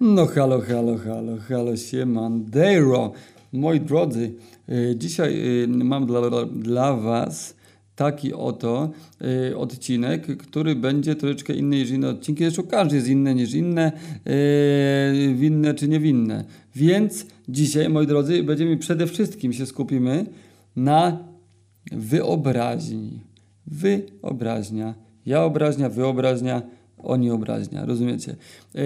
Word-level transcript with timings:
No 0.00 0.26
halo, 0.26 0.62
halo, 0.62 0.96
halo, 0.96 1.36
halo, 1.48 1.76
siemandero. 1.76 3.12
Moi 3.52 3.80
drodzy, 3.80 4.34
y, 4.68 4.96
dzisiaj 4.96 5.62
y, 5.64 5.68
mam 5.68 6.06
dla, 6.06 6.20
dla 6.46 6.96
Was 6.96 7.54
taki 7.96 8.32
oto 8.34 8.90
y, 9.50 9.56
odcinek, 9.56 10.36
który 10.36 10.74
będzie 10.74 11.14
troszeczkę 11.14 11.54
inny 11.54 11.76
niż 11.76 11.90
inne 11.90 12.08
odcinki. 12.08 12.44
Zresztą 12.44 12.62
każdy 12.62 12.96
jest 12.96 13.08
inny 13.08 13.34
niż 13.34 13.54
inne, 13.54 13.92
winne 15.34 15.74
czy 15.74 15.88
niewinne. 15.88 16.44
Więc 16.74 17.26
dzisiaj, 17.48 17.88
moi 17.88 18.06
drodzy, 18.06 18.42
będziemy 18.42 18.76
przede 18.76 19.06
wszystkim 19.06 19.52
się 19.52 19.66
skupimy 19.66 20.26
na 20.76 21.18
wyobraźni. 21.92 23.20
Wyobraźnia. 23.66 24.94
Ja 25.26 25.44
obraźnia, 25.44 25.88
wyobraźnia 25.88 26.62
oni 27.02 27.30
obraźnia, 27.30 27.86
rozumiecie? 27.86 28.36
Yy, 28.74 28.82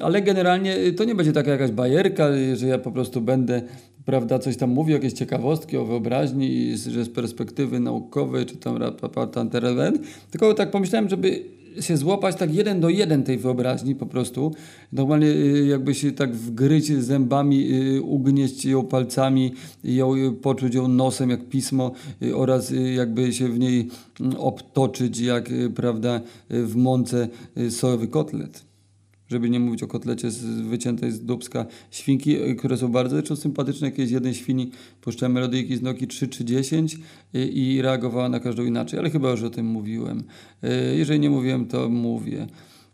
ale 0.00 0.22
generalnie 0.22 0.92
to 0.92 1.04
nie 1.04 1.14
będzie 1.14 1.32
taka 1.32 1.50
jakaś 1.50 1.70
bajerka, 1.70 2.28
że 2.54 2.66
ja 2.66 2.78
po 2.78 2.92
prostu 2.92 3.20
będę 3.20 3.62
prawda, 4.08 4.38
coś 4.38 4.56
tam 4.56 4.70
mówił, 4.70 4.94
jakieś 4.94 5.12
ciekawostki 5.12 5.76
o 5.76 5.84
wyobraźni, 5.84 6.76
że 6.76 7.04
z 7.04 7.08
perspektywy 7.08 7.80
naukowej, 7.80 8.46
czy 8.46 8.56
tam 8.56 8.76
rapatanterelen, 8.76 9.98
tylko 10.30 10.54
tak 10.54 10.70
pomyślałem, 10.70 11.08
żeby 11.08 11.44
się 11.80 11.96
złapać 11.96 12.36
tak 12.36 12.54
jeden 12.54 12.80
do 12.80 12.88
jeden 12.88 13.22
tej 13.22 13.38
wyobraźni 13.38 13.94
po 13.94 14.06
prostu. 14.06 14.54
Normalnie 14.92 15.26
y, 15.26 15.66
jakby 15.66 15.94
się 15.94 16.12
tak 16.12 16.34
wgryć 16.34 16.86
zębami, 16.86 17.72
y, 17.72 18.02
ugnieść 18.02 18.64
ją 18.64 18.84
palcami, 18.84 19.52
ją 19.84 20.14
y, 20.14 20.32
poczuć 20.32 20.74
ją 20.74 20.88
nosem 20.88 21.30
jak 21.30 21.48
pismo 21.48 21.92
oraz 22.34 22.72
jakby 22.94 23.32
się 23.32 23.48
w 23.48 23.58
niej 23.58 23.88
mm, 24.20 24.36
obtoczyć 24.36 25.20
jak, 25.20 25.50
prawda, 25.74 26.20
w 26.50 26.76
mące 26.76 27.28
sojowy 27.70 28.08
kotlet 28.08 28.67
żeby 29.28 29.50
nie 29.50 29.60
mówić 29.60 29.82
o 29.82 29.86
kotlecie 29.86 30.30
z, 30.30 30.44
wyciętej 30.44 31.12
z 31.12 31.24
dubska 31.24 31.66
świnki, 31.90 32.42
y, 32.42 32.54
które 32.54 32.76
są 32.76 32.88
bardzo 32.88 33.36
sympatyczne. 33.36 33.86
Jakieś 33.86 34.10
jednej 34.10 34.34
świni 34.34 34.70
puszczałem 35.00 35.32
melodyjki 35.32 35.76
z 35.76 35.82
Noki 35.82 36.06
3 36.06 36.28
czy 36.28 36.44
10 36.44 36.98
i, 37.34 37.38
i 37.38 37.82
reagowała 37.82 38.28
na 38.28 38.40
każdą 38.40 38.64
inaczej, 38.64 38.98
ale 38.98 39.10
chyba 39.10 39.30
już 39.30 39.42
o 39.42 39.50
tym 39.50 39.66
mówiłem. 39.66 40.24
Y, 40.64 40.96
jeżeli 40.96 41.20
nie 41.20 41.30
mówiłem, 41.30 41.66
to 41.66 41.88
mówię. 41.88 42.46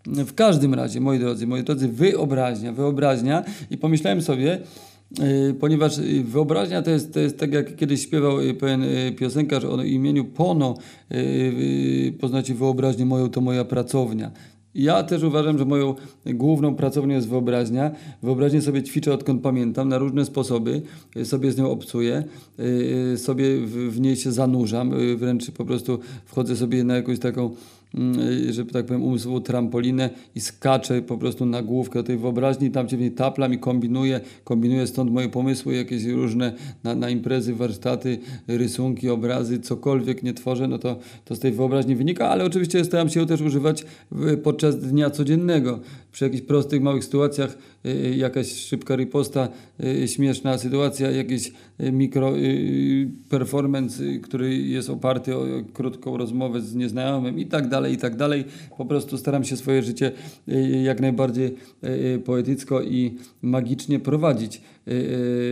W 0.07 0.35
każdym 0.35 0.75
razie, 0.75 1.01
moi 1.01 1.19
drodzy, 1.19 1.47
moi 1.47 1.63
drodzy, 1.63 1.89
wyobraźnia, 1.89 2.73
wyobraźnia 2.73 3.45
i 3.71 3.79
pomyślałem 3.79 4.23
sobie, 4.23 4.61
ponieważ 5.61 6.01
wyobraźnia 6.25 6.83
to 6.83 6.91
jest, 6.91 7.15
to 7.15 7.21
jest 7.21 7.39
tak 7.39 7.53
jak 7.53 7.77
kiedyś 7.77 8.03
śpiewał 8.03 8.37
pewien 8.61 8.85
piosenkarz 9.19 9.65
o 9.65 9.83
imieniu 9.83 10.25
Pono, 10.25 10.75
poznacie 12.21 12.55
wyobraźnię 12.55 13.07
moją, 13.07 13.31
to 13.31 13.41
moja 13.41 13.65
pracownia. 13.65 14.31
Ja 14.75 15.03
też 15.03 15.23
uważam, 15.23 15.59
że 15.59 15.65
moją 15.65 15.95
główną 16.27 16.75
pracownią 16.75 17.15
jest 17.15 17.29
wyobraźnia. 17.29 17.91
Wyobraźnię 18.23 18.63
sobie 18.63 18.83
ćwiczę 18.83 19.15
odkąd 19.15 19.43
pamiętam 19.43 19.89
na 19.89 19.99
różne 19.99 20.25
sposoby. 20.25 20.83
Sobie 21.25 21.53
z 21.53 21.59
nią 21.59 21.71
obcuję, 21.71 22.25
y, 23.13 23.19
sobie 23.19 23.59
w 23.89 24.01
niej 24.01 24.17
się 24.17 24.33
zanurzam, 24.33 24.93
y, 24.93 25.17
wręcz 25.17 25.51
po 25.51 25.65
prostu 25.65 25.99
wchodzę 26.25 26.57
sobie 26.57 26.85
na 26.85 26.97
jakąś 26.97 27.19
taką 27.19 27.51
że 28.51 28.65
tak 28.65 28.87
powiem, 28.87 29.03
umysłową 29.03 29.41
trampolinę 29.41 30.11
i 30.35 30.41
skaczę 30.41 31.03
po 31.03 31.19
prostu 31.19 31.47
na 31.47 31.63
główkę 31.63 32.03
tej 32.03 32.17
wyobraźni, 32.17 32.71
tam 32.71 32.89
się 32.89 32.97
w 32.97 33.01
niej 33.01 33.13
taplam 33.13 33.55
i 33.55 33.59
kombinuję, 33.59 34.21
kombinuję 34.45 34.87
stąd 34.87 35.11
moje 35.11 35.29
pomysły, 35.29 35.75
jakieś 35.75 36.05
różne 36.05 36.53
na, 36.85 36.95
na 36.95 37.11
imprezy, 37.11 37.55
warsztaty, 37.55 38.19
rysunki, 38.49 39.09
obrazy, 39.09 39.61
cokolwiek 39.61 40.23
nie 40.23 40.35
tworzę, 40.35 40.69
no 40.69 40.79
to, 40.79 40.97
to 41.25 41.35
z 41.35 41.39
tej 41.39 41.53
wyobraźni 41.53 41.97
wynika, 41.97 42.29
ale 42.29 42.45
oczywiście 42.45 42.85
staram 42.85 43.09
się 43.09 43.21
ją 43.21 43.27
też 43.27 43.41
używać 43.41 43.87
podczas 44.43 44.79
dnia 44.79 45.11
codziennego, 45.11 45.81
przy 46.15 46.25
jakichś 46.25 46.43
prostych, 46.43 46.83
małych 46.83 47.05
sytuacjach, 47.05 47.59
y, 47.87 47.89
y, 47.89 48.17
jakaś 48.17 48.53
szybka 48.53 48.97
riposta, 48.97 49.49
y, 49.85 50.09
śmieszna 50.09 50.59
sytuacja, 50.59 51.11
jakiś 51.11 51.53
mikro 51.93 52.33
performance, 53.29 54.05
który 54.23 54.57
jest 54.57 54.91
oparty 54.91 55.37
o 55.37 55.45
krótką 55.73 56.17
rozmowę 56.17 56.61
z 56.61 56.75
nieznajomym 56.75 57.39
i 57.39 57.47
tak 57.47 57.69
dalej, 57.69 57.93
i 57.93 57.97
tak 57.97 58.17
dalej. 58.17 58.45
Po 58.79 58.85
prostu 58.85 59.19
staram 59.19 59.45
się 59.45 59.57
swoje 59.57 59.83
życie 59.83 60.13
jak 60.85 61.01
najbardziej 61.01 61.55
poetycko 62.25 62.83
i 62.83 63.17
magicznie 63.43 64.01
prowadzić. 64.01 64.61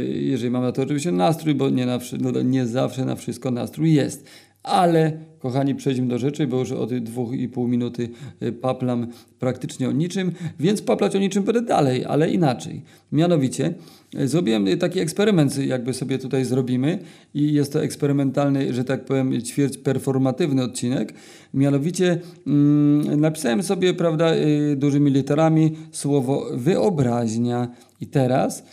Jeżeli 0.08 0.50
mam 0.50 0.62
na 0.62 0.72
to 0.72 0.82
oczywiście 0.82 1.12
nastrój, 1.12 1.54
bo 1.54 1.70
nie, 1.70 1.86
na, 1.86 1.98
no, 2.20 2.42
nie 2.42 2.66
zawsze 2.66 3.04
na 3.04 3.16
wszystko 3.16 3.50
nastrój 3.50 3.92
jest. 3.92 4.26
Ale 4.62 5.12
kochani, 5.42 5.74
przejdźmy 5.74 6.08
do 6.08 6.18
rzeczy, 6.18 6.46
bo 6.46 6.58
już 6.58 6.72
od 6.72 6.94
dwóch 6.94 7.34
i 7.34 7.48
pół 7.48 7.68
minuty 7.68 8.08
y, 8.42 8.52
paplam 8.52 9.06
praktycznie 9.38 9.88
o 9.88 9.92
niczym, 9.92 10.32
więc 10.60 10.82
paplać 10.82 11.16
o 11.16 11.18
niczym 11.18 11.44
będę 11.44 11.62
dalej, 11.62 12.04
ale 12.04 12.30
inaczej. 12.30 12.82
Mianowicie 13.12 13.74
y, 14.20 14.28
zrobiłem 14.28 14.78
taki 14.78 15.00
eksperyment, 15.00 15.58
jakby 15.58 15.94
sobie 15.94 16.18
tutaj 16.18 16.44
zrobimy 16.44 16.98
i 17.34 17.52
jest 17.52 17.72
to 17.72 17.82
eksperymentalny, 17.82 18.74
że 18.74 18.84
tak 18.84 19.04
powiem, 19.04 19.42
ćwierć 19.42 19.78
performatywny 19.78 20.62
odcinek. 20.62 21.14
Mianowicie 21.54 22.18
mm, 22.46 23.20
napisałem 23.20 23.62
sobie, 23.62 23.94
prawda, 23.94 24.34
y, 24.34 24.76
dużymi 24.76 25.10
literami 25.10 25.76
słowo 25.92 26.46
wyobraźnia 26.54 27.68
i 28.00 28.06
teraz 28.06 28.64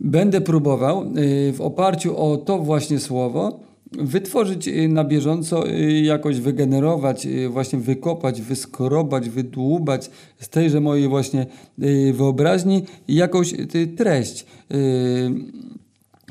będę 0.00 0.40
próbował 0.40 1.04
w 1.52 1.60
oparciu 1.60 2.16
o 2.16 2.36
to 2.36 2.58
właśnie 2.58 3.00
słowo 3.00 3.73
wytworzyć 3.98 4.68
y, 4.68 4.88
na 4.88 5.04
bieżąco, 5.04 5.68
y, 5.70 6.00
jakoś 6.00 6.40
wygenerować, 6.40 7.26
y, 7.26 7.48
właśnie 7.48 7.78
wykopać, 7.78 8.42
wyskorobać, 8.42 9.30
wydłubać 9.30 10.10
z 10.38 10.48
tejże 10.48 10.80
mojej 10.80 11.08
właśnie 11.08 11.46
wyobraźni 12.12 12.82
jakąś 13.08 13.54
treść 13.96 14.46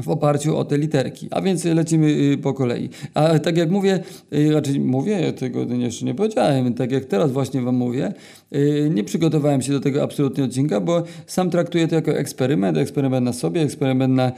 w 0.01 0.09
oparciu 0.09 0.57
o 0.57 0.65
te 0.65 0.77
literki. 0.77 1.27
A 1.31 1.41
więc 1.41 1.65
lecimy 1.65 2.07
y, 2.07 2.37
po 2.37 2.53
kolei. 2.53 2.89
A 3.13 3.39
tak 3.39 3.57
jak 3.57 3.71
mówię, 3.71 3.99
y, 4.33 4.47
znaczy 4.47 4.79
mówię, 4.79 5.33
tego 5.33 5.63
jeszcze 5.63 6.05
nie 6.05 6.15
powiedziałem, 6.15 6.73
tak 6.73 6.91
jak 6.91 7.05
teraz 7.05 7.31
właśnie 7.31 7.61
Wam 7.61 7.75
mówię, 7.75 8.13
y, 8.55 8.91
nie 8.93 9.03
przygotowałem 9.03 9.61
się 9.61 9.71
do 9.71 9.79
tego 9.79 10.03
absolutnie 10.03 10.43
odcinka, 10.43 10.79
bo 10.79 11.03
sam 11.27 11.49
traktuję 11.49 11.87
to 11.87 11.95
jako 11.95 12.11
eksperyment, 12.11 12.77
eksperyment 12.77 13.25
na 13.25 13.33
sobie, 13.33 13.61
eksperyment 13.61 14.13
na, 14.13 14.31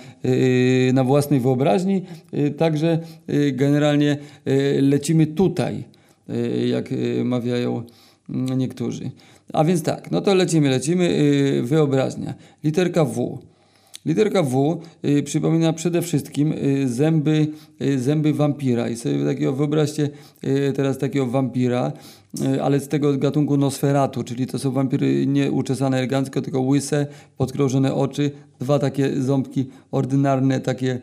na 0.93 1.03
własnej 1.03 1.39
wyobraźni, 1.39 2.01
także 2.57 2.99
generalnie 3.53 4.17
lecimy 4.81 5.27
tutaj, 5.27 5.83
jak 6.65 6.89
mawiają 7.23 7.83
mm, 8.29 8.57
niektórzy. 8.57 9.11
A 9.53 9.63
więc 9.63 9.83
tak, 9.83 10.11
no 10.11 10.21
to 10.21 10.33
lecimy, 10.33 10.69
lecimy, 10.69 11.19
wyobraźnia. 11.63 12.33
Literka 12.63 13.05
W. 13.05 13.39
Literka 14.05 14.43
W 14.43 14.81
y, 15.05 15.23
przypomina 15.23 15.73
przede 15.73 16.01
wszystkim 16.01 16.53
y, 16.53 16.89
zęby, 16.89 17.47
y, 17.81 17.99
zęby 17.99 18.33
wampira. 18.33 18.89
I 18.89 18.95
sobie 18.95 19.25
takiego 19.25 19.53
wyobraźcie 19.53 20.09
teraz 20.75 20.97
takiego 20.97 21.25
wampira, 21.25 21.91
ale 22.63 22.79
z 22.79 22.87
tego 22.87 23.17
gatunku 23.17 23.57
Nosferatu, 23.57 24.23
czyli 24.23 24.47
to 24.47 24.59
są 24.59 24.71
wampiry 24.71 25.27
nie 25.27 25.51
uczesane 25.51 25.97
elegancko, 25.97 26.41
tylko 26.41 26.61
łyse, 26.61 27.07
podkrążone 27.37 27.93
oczy, 27.93 28.31
dwa 28.59 28.79
takie 28.79 29.21
ząbki 29.21 29.65
ordynarne, 29.91 30.59
takie 30.59 31.01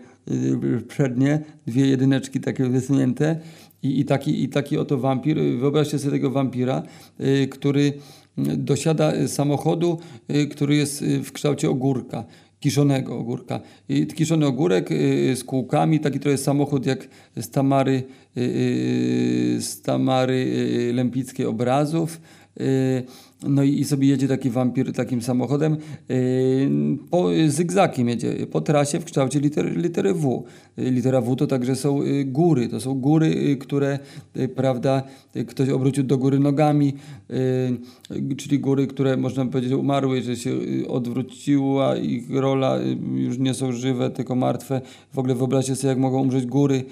przednie, 0.89 1.41
dwie 1.67 1.87
jedyneczki 1.87 2.41
takie 2.41 2.65
wysunięte. 2.65 3.41
I, 3.83 4.01
i, 4.01 4.05
taki, 4.05 4.43
I 4.43 4.49
taki 4.49 4.79
oto 4.79 4.99
wampir, 4.99 5.39
wyobraźcie 5.59 5.99
sobie 5.99 6.13
tego 6.13 6.31
wampira, 6.31 6.83
który 7.51 7.93
dosiada 8.57 9.29
samochodu, 9.29 9.99
który 10.51 10.77
jest 10.77 11.05
w 11.05 11.33
kształcie 11.33 11.71
ogórka 11.71 12.25
kiszonego 12.63 13.19
ogórka. 13.19 13.61
I 13.89 14.07
kiszony 14.07 14.47
ogórek 14.47 14.91
y, 14.91 15.37
z 15.37 15.45
kółkami, 15.45 16.01
taki 16.01 16.21
trochę 16.21 16.39
samochód 16.39 16.87
jak 16.87 17.09
z 17.37 17.51
Tamary, 17.51 18.03
y, 18.37 18.41
y, 18.41 19.63
z 19.63 19.83
Tamary 19.83 20.93
Lempickiej 20.95 21.47
obrazów. 21.47 22.21
No 23.49 23.63
i 23.63 23.85
sobie 23.85 24.09
jedzie 24.09 24.29
taki 24.29 24.51
wampir 24.51 24.93
takim 24.93 25.23
samochodem, 25.23 25.77
po 27.11 27.29
zygzakiem 27.49 28.09
jedzie, 28.09 28.47
po 28.51 28.61
trasie 28.61 29.01
w 29.01 29.05
kształcie 29.05 29.41
liter, 29.41 29.77
litery 29.77 30.15
W. 30.15 30.45
Litera 30.79 31.21
W 31.21 31.37
to 31.37 31.47
także 31.47 31.77
są 31.77 32.01
góry, 32.27 32.69
to 32.69 32.81
są 32.81 32.95
góry, 32.95 33.57
które, 33.61 33.99
prawda, 34.55 35.03
ktoś 35.47 35.69
obrócił 35.69 36.05
do 36.05 36.19
góry 36.19 36.39
nogami, 36.39 36.93
czyli 38.37 38.59
góry, 38.59 38.87
które 38.87 39.17
można 39.17 39.47
powiedzieć 39.47 39.73
umarły, 39.73 40.23
że 40.23 40.37
się 40.37 40.53
odwróciła 40.89 41.97
ich 41.97 42.31
rola, 42.31 42.79
już 43.15 43.39
nie 43.39 43.55
są 43.55 43.73
żywe, 43.73 44.11
tylko 44.11 44.35
martwe. 44.35 44.81
W 45.13 45.19
ogóle 45.19 45.35
wyobraźcie 45.35 45.77
sobie, 45.77 45.89
jak 45.89 45.99
mogą 45.99 46.21
umrzeć 46.21 46.47
góry. 46.47 46.85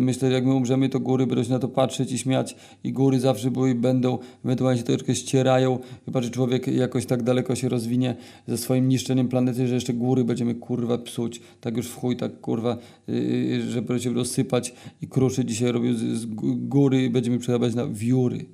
Myślę, 0.00 0.28
że 0.28 0.34
jak 0.34 0.46
my 0.46 0.54
umrzemy, 0.54 0.88
to 0.88 1.00
góry 1.00 1.26
będą 1.26 1.44
się 1.44 1.50
na 1.50 1.58
to 1.58 1.68
patrzeć 1.68 2.12
i 2.12 2.18
śmiać 2.18 2.56
i 2.84 2.92
góry 2.92 3.20
zawsze 3.20 3.50
były 3.50 3.70
i 3.70 3.74
będą, 3.74 4.18
ewentualnie 4.44 4.78
się 4.78 4.84
troszeczkę 4.84 5.14
ścierają, 5.14 5.78
Chyba, 6.04 6.22
że 6.22 6.30
człowiek 6.30 6.66
jakoś 6.66 7.06
tak 7.06 7.22
daleko 7.22 7.54
się 7.54 7.68
rozwinie 7.68 8.16
ze 8.48 8.58
swoim 8.58 8.88
niszczeniem 8.88 9.28
planety, 9.28 9.68
że 9.68 9.74
jeszcze 9.74 9.92
góry 9.92 10.24
będziemy 10.24 10.54
kurwa 10.54 10.98
psuć. 10.98 11.40
Tak 11.60 11.76
już 11.76 11.88
w 11.88 11.94
chuj, 11.94 12.16
tak 12.16 12.40
kurwa, 12.40 12.78
yy, 13.08 13.62
że 13.70 13.82
będziemy 13.82 14.16
rozsypać 14.16 14.74
i 15.02 15.08
kruszy 15.08 15.44
dzisiaj 15.44 15.72
robił 15.72 15.94
z, 15.94 16.00
z 16.00 16.26
góry 16.68 17.04
i 17.04 17.10
będziemy 17.10 17.38
przerabiać 17.38 17.74
na 17.74 17.86
wióry. 17.86 18.46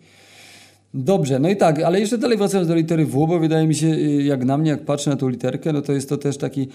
Dobrze, 0.95 1.39
no 1.39 1.49
i 1.49 1.57
tak, 1.57 1.83
ale 1.83 2.01
jeszcze 2.01 2.19
dalej 2.19 2.39
wracając 2.39 2.69
do 2.69 2.75
litery 2.75 3.07
W, 3.07 3.27
bo 3.27 3.39
wydaje 3.39 3.67
mi 3.67 3.75
się, 3.75 3.87
y, 3.87 4.23
jak 4.23 4.45
na 4.45 4.59
mnie, 4.59 4.71
jak 4.71 4.85
patrzę 4.85 5.11
na 5.11 5.17
tą 5.17 5.29
literkę, 5.29 5.73
no 5.73 5.83
to 5.83 5.93
jest 5.93 6.09
to 6.09 6.17
też 6.17 6.37
taki, 6.37 6.69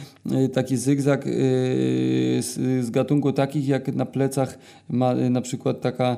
y, 0.46 0.50
taki 0.50 0.78
zygzak 0.78 1.26
z, 1.26 2.46
z 2.86 2.90
gatunku 2.90 3.34
takich, 3.34 3.68
jak 3.68 3.96
na 3.96 4.06
plecach 4.06 4.58
ma 4.90 5.16
na 5.16 5.42
przykład 5.42 5.82
taka 5.82 6.18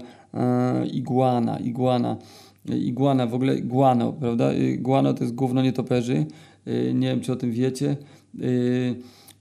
iguana, 0.91 1.59
iguana, 1.59 2.17
iguana, 2.77 3.27
w 3.27 3.33
ogóle 3.33 3.61
guano, 3.61 4.13
prawda? 4.13 4.51
Guano 4.77 5.13
to 5.13 5.23
jest 5.23 5.35
gówno 5.35 5.61
nietoperzy, 5.61 6.25
nie 6.93 7.07
wiem 7.07 7.21
czy 7.21 7.31
o 7.31 7.35
tym 7.35 7.51
wiecie. 7.51 7.97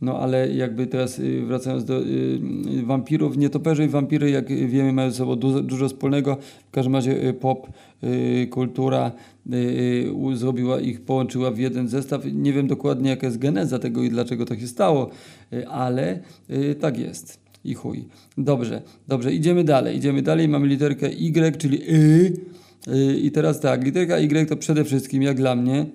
No 0.01 0.19
ale 0.19 0.53
jakby 0.53 0.87
teraz 0.87 1.19
y, 1.19 1.43
wracając 1.47 1.85
do 1.85 2.03
y, 2.03 2.41
wampirów, 2.85 3.37
nietoperze 3.37 3.85
i 3.85 3.89
wampiry, 3.89 4.31
jak 4.31 4.49
wiemy, 4.49 4.93
mają 4.93 5.11
ze 5.11 5.17
sobą 5.17 5.37
dużo, 5.37 5.63
dużo 5.63 5.89
wspólnego. 5.89 6.37
W 6.69 6.71
każdym 6.71 6.95
razie 6.95 7.29
y, 7.29 7.35
pop, 7.35 7.67
kultura 8.51 9.13
zrobiła 10.35 10.81
ich, 10.81 11.01
połączyła 11.01 11.51
w 11.51 11.59
jeden 11.59 11.89
zestaw. 11.89 12.23
Nie 12.33 12.53
wiem 12.53 12.67
dokładnie 12.67 13.11
jaka 13.11 13.27
jest 13.27 13.39
geneza 13.39 13.79
tego 13.79 14.03
i 14.03 14.11
dlaczego 14.11 14.45
to 14.45 14.57
się 14.57 14.67
stało, 14.67 15.11
ale 15.71 16.21
tak 16.81 16.99
jest. 16.99 17.41
I 17.65 17.75
chuj. 17.75 18.05
Dobrze, 18.39 18.83
dobrze, 19.09 19.33
idziemy 19.33 19.65
dalej. 19.65 19.97
Idziemy 19.97 20.23
dalej. 20.23 20.49
Mamy 20.49 20.67
literkę 20.67 21.11
Y, 21.13 21.57
czyli 21.59 21.79
Y. 21.91 22.41
I 23.23 23.31
teraz 23.31 23.61
tak, 23.61 23.85
literka 23.85 24.19
Y 24.19 24.49
to 24.49 24.57
przede 24.57 24.85
wszystkim, 24.85 25.23
jak 25.23 25.37
dla 25.37 25.57
mnie, 25.57 25.87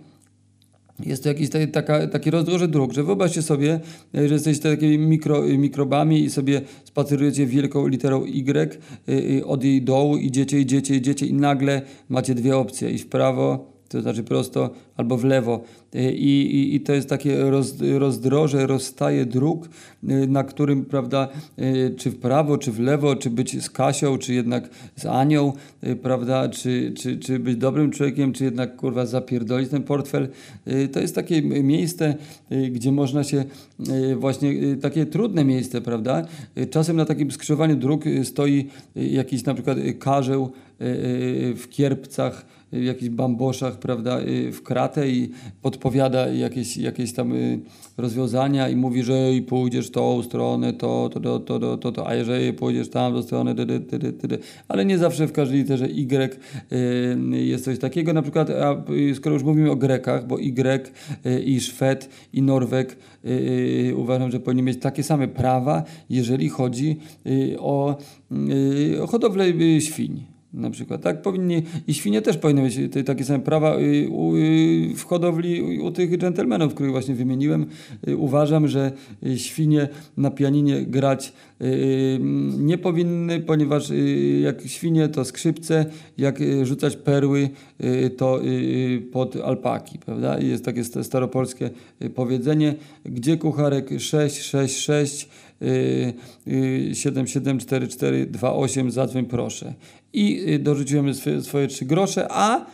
jest 1.00 1.24
to 1.24 1.30
jakiś 1.30 1.50
taka, 1.71 2.07
taki 2.07 2.31
rozdroże 2.31 2.68
dróg, 2.68 2.94
że 2.94 3.03
wyobraźcie 3.03 3.41
sobie, 3.41 3.80
e, 4.15 4.27
że 4.27 4.33
jesteście 4.33 4.69
takimi 4.71 4.97
mikro, 4.97 5.41
mikrobami 5.41 6.24
i 6.24 6.30
sobie 6.30 6.62
spacerujecie 6.83 7.45
wielką 7.45 7.88
literą 7.88 8.25
Y 8.25 9.45
od 9.45 9.63
jej 9.63 9.81
dołu, 9.81 10.18
idziecie, 10.18 10.59
idziecie, 10.59 10.95
idziecie 10.95 11.25
i 11.25 11.33
nagle 11.33 11.81
macie 12.09 12.35
dwie 12.35 12.57
opcje, 12.57 12.91
iść 12.91 13.03
w 13.03 13.07
prawo, 13.07 13.73
to 13.98 14.01
znaczy 14.01 14.24
prosto, 14.24 14.69
albo 14.98 15.18
w 15.18 15.24
lewo. 15.24 15.63
Y, 15.95 16.12
I, 16.12 16.56
i, 16.56 16.75
i 16.75 16.81
to 16.81 16.94
jest 16.94 17.10
takie 17.10 17.50
roz, 17.50 17.75
rozdroże, 17.81 18.68
rozstaje 18.68 19.25
dróg, 19.25 19.69
y, 20.04 20.28
na 20.28 20.44
którym, 20.44 20.86
prawda, 20.86 21.28
y, 21.60 21.95
czy 21.98 22.12
w 22.12 22.19
prawo, 22.19 22.57
czy 22.57 22.72
w 22.72 22.80
lewo, 22.80 23.16
czy 23.16 23.30
być 23.30 23.63
z 23.63 23.69
Kasią, 23.69 24.18
czy 24.18 24.34
jednak 24.34 24.69
z 24.95 25.06
Anią, 25.06 25.54
prawda, 26.01 26.50
czy, 26.50 26.94
czy, 26.98 27.18
czy 27.18 27.40
być 27.40 27.57
dobrym 27.57 27.92
człowiekiem, 27.92 28.34
czy 28.34 28.44
jednak, 28.44 28.75
kurwa, 28.75 29.06
zapierdolić 29.06 29.69
ten 29.69 29.84
portfel. 29.84 30.28
To 30.92 31.00
jest 31.00 31.16
takie 31.16 31.42
miejsce, 31.42 32.16
gdzie 32.72 32.92
można 32.92 33.24
się 33.24 33.46
właśnie, 34.18 34.78
takie 34.81 35.06
trudne 35.06 35.46
miejsce, 35.46 35.81
prawda. 35.81 36.25
Czasem 36.69 36.96
na 36.96 37.06
takim 37.06 37.31
skrzyżowaniu 37.31 37.75
dróg 37.75 38.04
stoi 38.24 38.68
jakiś 38.96 39.46
na 39.46 39.54
przykład 39.54 39.78
karzeł 40.00 40.51
w 41.56 41.66
kierpcach, 41.69 42.46
w 42.74 42.84
jakichś 42.84 43.10
bamboszach, 43.10 43.80
prawda, 43.80 44.20
w 44.52 44.62
kratę 44.64 45.10
i 45.10 45.30
podpowiada 45.62 46.28
jakieś, 46.28 46.78
jakieś 46.78 47.14
tam 47.14 47.34
y, 47.34 47.60
rozwiązania 47.98 48.70
i 48.70 48.75
mówi, 48.75 49.04
że 49.04 49.34
i 49.34 49.42
pójdziesz 49.42 49.92
tą 49.92 50.24
stronę, 50.24 50.74
to, 50.74 51.10
to, 51.14 51.20
to, 51.20 51.40
to, 51.40 51.60
to, 51.60 51.78
to, 51.78 51.92
to 51.92 52.08
a 52.08 52.16
jeżeli 52.16 52.54
pójdziesz 52.54 52.90
tam 52.90 53.14
do 53.14 53.24
strony, 53.24 53.56
ty, 53.56 53.66
ty, 53.80 54.00
ty, 54.00 54.28
ty. 54.28 54.40
ale 54.68 54.86
nie 54.86 54.98
zawsze 54.98 55.28
w 55.28 55.31
każdej 55.31 55.58
literze 55.58 55.88
Y 55.88 56.40
y, 57.34 57.44
jest 57.46 57.66
coś 57.66 57.80
takiego. 57.80 58.14
Na 58.14 58.22
przykład, 58.22 58.50
a, 58.50 58.92
y, 58.92 59.16
skoro 59.16 59.34
już 59.34 59.44
mówimy 59.44 59.72
o 59.72 59.75
Grekach, 59.75 60.28
bo 60.28 60.40
Y 60.40 61.44
i 61.46 61.60
Szwed 61.60 62.10
i 62.34 62.42
Norweg 62.42 62.98
uważam, 63.96 64.31
że 64.31 64.40
powinni 64.40 64.64
mieć 64.64 64.80
takie 64.80 65.04
same 65.04 65.28
prawa, 65.28 65.84
jeżeli 66.10 66.50
chodzi 66.50 66.98
o 67.60 67.98
hodowlę 69.08 69.46
świń. 69.81 70.32
Na 70.53 70.69
przykład, 70.69 71.01
tak? 71.01 71.21
Powinni, 71.21 71.63
I 71.88 71.94
świnie 71.94 72.21
też 72.21 72.38
powinny 72.38 72.61
mieć 72.61 72.79
te, 72.91 73.03
takie 73.03 73.23
same 73.23 73.39
prawa 73.39 73.77
y, 73.77 73.81
y, 73.81 74.94
w 74.95 75.03
hodowli 75.03 75.79
u 75.79 75.91
tych 75.91 76.17
dżentelmenów, 76.17 76.73
których 76.73 76.91
właśnie 76.91 77.15
wymieniłem. 77.15 77.65
Y, 78.07 78.17
uważam, 78.17 78.67
że 78.67 78.91
świnie 79.35 79.88
na 80.17 80.31
pianinie 80.31 80.85
grać 80.85 81.33
nie 82.57 82.77
powinny, 82.77 83.39
ponieważ 83.39 83.91
jak 84.41 84.67
świnie 84.67 85.07
to 85.07 85.25
skrzypce, 85.25 85.85
jak 86.17 86.39
rzucać 86.63 86.95
perły 86.95 87.50
to 88.17 88.41
pod 89.11 89.35
alpaki, 89.35 90.00
prawda? 90.00 90.39
Jest 90.39 90.65
takie 90.65 90.83
staropolskie 90.83 91.69
powiedzenie, 92.15 92.75
gdzie 93.05 93.38
kucharek 93.38 93.89
6, 94.00 94.41
6, 94.41 94.77
6 94.77 95.29
774428 96.94 98.91
zadzwoń 98.91 99.25
proszę. 99.25 99.73
I 100.13 100.54
y, 100.54 100.60
dorzuciłem 100.60 101.13
swoje, 101.42 101.68
trzy 101.68 101.86
grosze, 101.86 102.27
a 102.31 102.65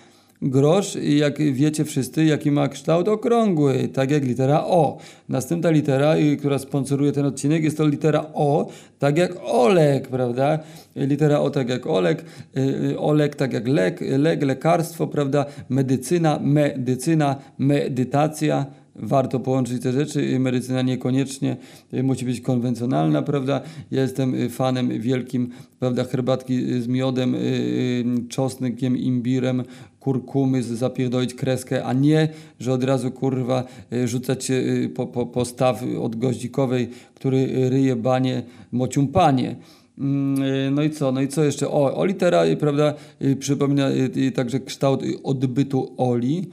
grosz, 0.41 0.95
jak 0.95 1.37
wiecie 1.53 1.85
wszyscy, 1.85 2.25
jaki 2.25 2.51
ma 2.51 2.67
kształt 2.67 3.07
okrągły, 3.07 3.87
tak 3.87 4.11
jak 4.11 4.23
litera 4.23 4.63
O. 4.65 4.97
Następna 5.29 5.69
litera, 5.69 6.17
y, 6.17 6.37
która 6.37 6.59
sponsoruje 6.59 7.11
ten 7.11 7.25
odcinek, 7.25 7.63
jest 7.63 7.77
to 7.77 7.87
litera 7.87 8.25
O, 8.33 8.69
tak 8.99 9.17
jak 9.17 9.31
Olek, 9.43 10.07
prawda? 10.07 10.59
Litera 10.95 11.39
O 11.39 11.49
tak 11.49 11.69
jak 11.69 11.87
Olek, 11.87 12.25
y, 12.57 12.99
Olek 12.99 13.35
tak 13.35 13.53
jak 13.53 13.67
lek, 13.67 14.01
lek, 14.01 14.43
lekarstwo, 14.43 15.07
prawda? 15.07 15.45
Medycyna, 15.69 16.39
medycyna, 16.41 17.35
medytacja, 17.57 18.65
warto 19.01 19.39
połączyć 19.39 19.83
te 19.83 19.91
rzeczy. 19.91 20.39
Medycyna 20.39 20.81
niekoniecznie 20.81 21.57
y, 21.93 22.03
musi 22.03 22.25
być 22.25 22.41
konwencjonalna, 22.41 23.21
prawda? 23.21 23.61
Ja 23.91 24.01
jestem 24.01 24.35
y, 24.35 24.49
fanem 24.49 25.01
wielkim, 25.01 25.49
prawda, 25.79 26.03
herbatki 26.03 26.81
z 26.81 26.87
miodem, 26.87 27.35
y, 27.35 28.03
czosnkiem, 28.29 28.97
imbirem, 28.97 29.63
kurkumy, 29.99 30.63
zapierdolić 30.63 31.33
kreskę, 31.33 31.85
a 31.85 31.93
nie, 31.93 32.29
że 32.59 32.73
od 32.73 32.83
razu 32.83 33.11
kurwa 33.11 33.63
rzucać 34.05 34.45
się 34.45 34.63
po, 34.95 35.07
po, 35.07 35.25
po 35.25 35.45
staw 35.45 35.83
od 36.01 36.15
goździkowej, 36.15 36.89
który 37.15 37.69
ryje 37.69 37.95
banie, 37.95 38.43
mociumpanie. 38.71 39.55
Mm, 39.97 40.75
no 40.75 40.83
i 40.83 40.89
co? 40.89 41.11
No 41.11 41.21
i 41.21 41.27
co 41.27 41.43
jeszcze? 41.43 41.69
O, 41.69 41.95
o 41.97 42.05
litera, 42.05 42.43
prawda, 42.59 42.93
przypomina 43.39 43.89
także 44.35 44.59
kształt 44.59 45.03
odbytu 45.23 45.93
oli 45.97 46.49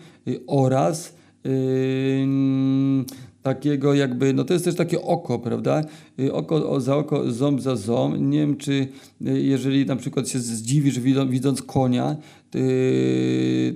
oraz 0.47 1.17
takiego 3.43 3.95
jakby, 3.95 4.33
no 4.33 4.45
to 4.45 4.53
jest 4.53 4.65
też 4.65 4.75
takie 4.75 5.03
oko, 5.03 5.39
prawda? 5.39 5.85
Y, 6.21 6.33
oko 6.33 6.81
za 6.81 6.97
oko, 6.97 7.33
ząb 7.33 7.61
za 7.61 7.77
ząb. 7.77 8.21
Nie 8.21 8.39
wiem, 8.39 8.57
czy 8.57 8.73
y, 8.73 9.41
jeżeli 9.41 9.87
na 9.87 9.97
przykład 9.97 10.29
się 10.29 10.39
zdziwisz 10.39 11.01
widząc 11.01 11.63
konia, 11.63 12.17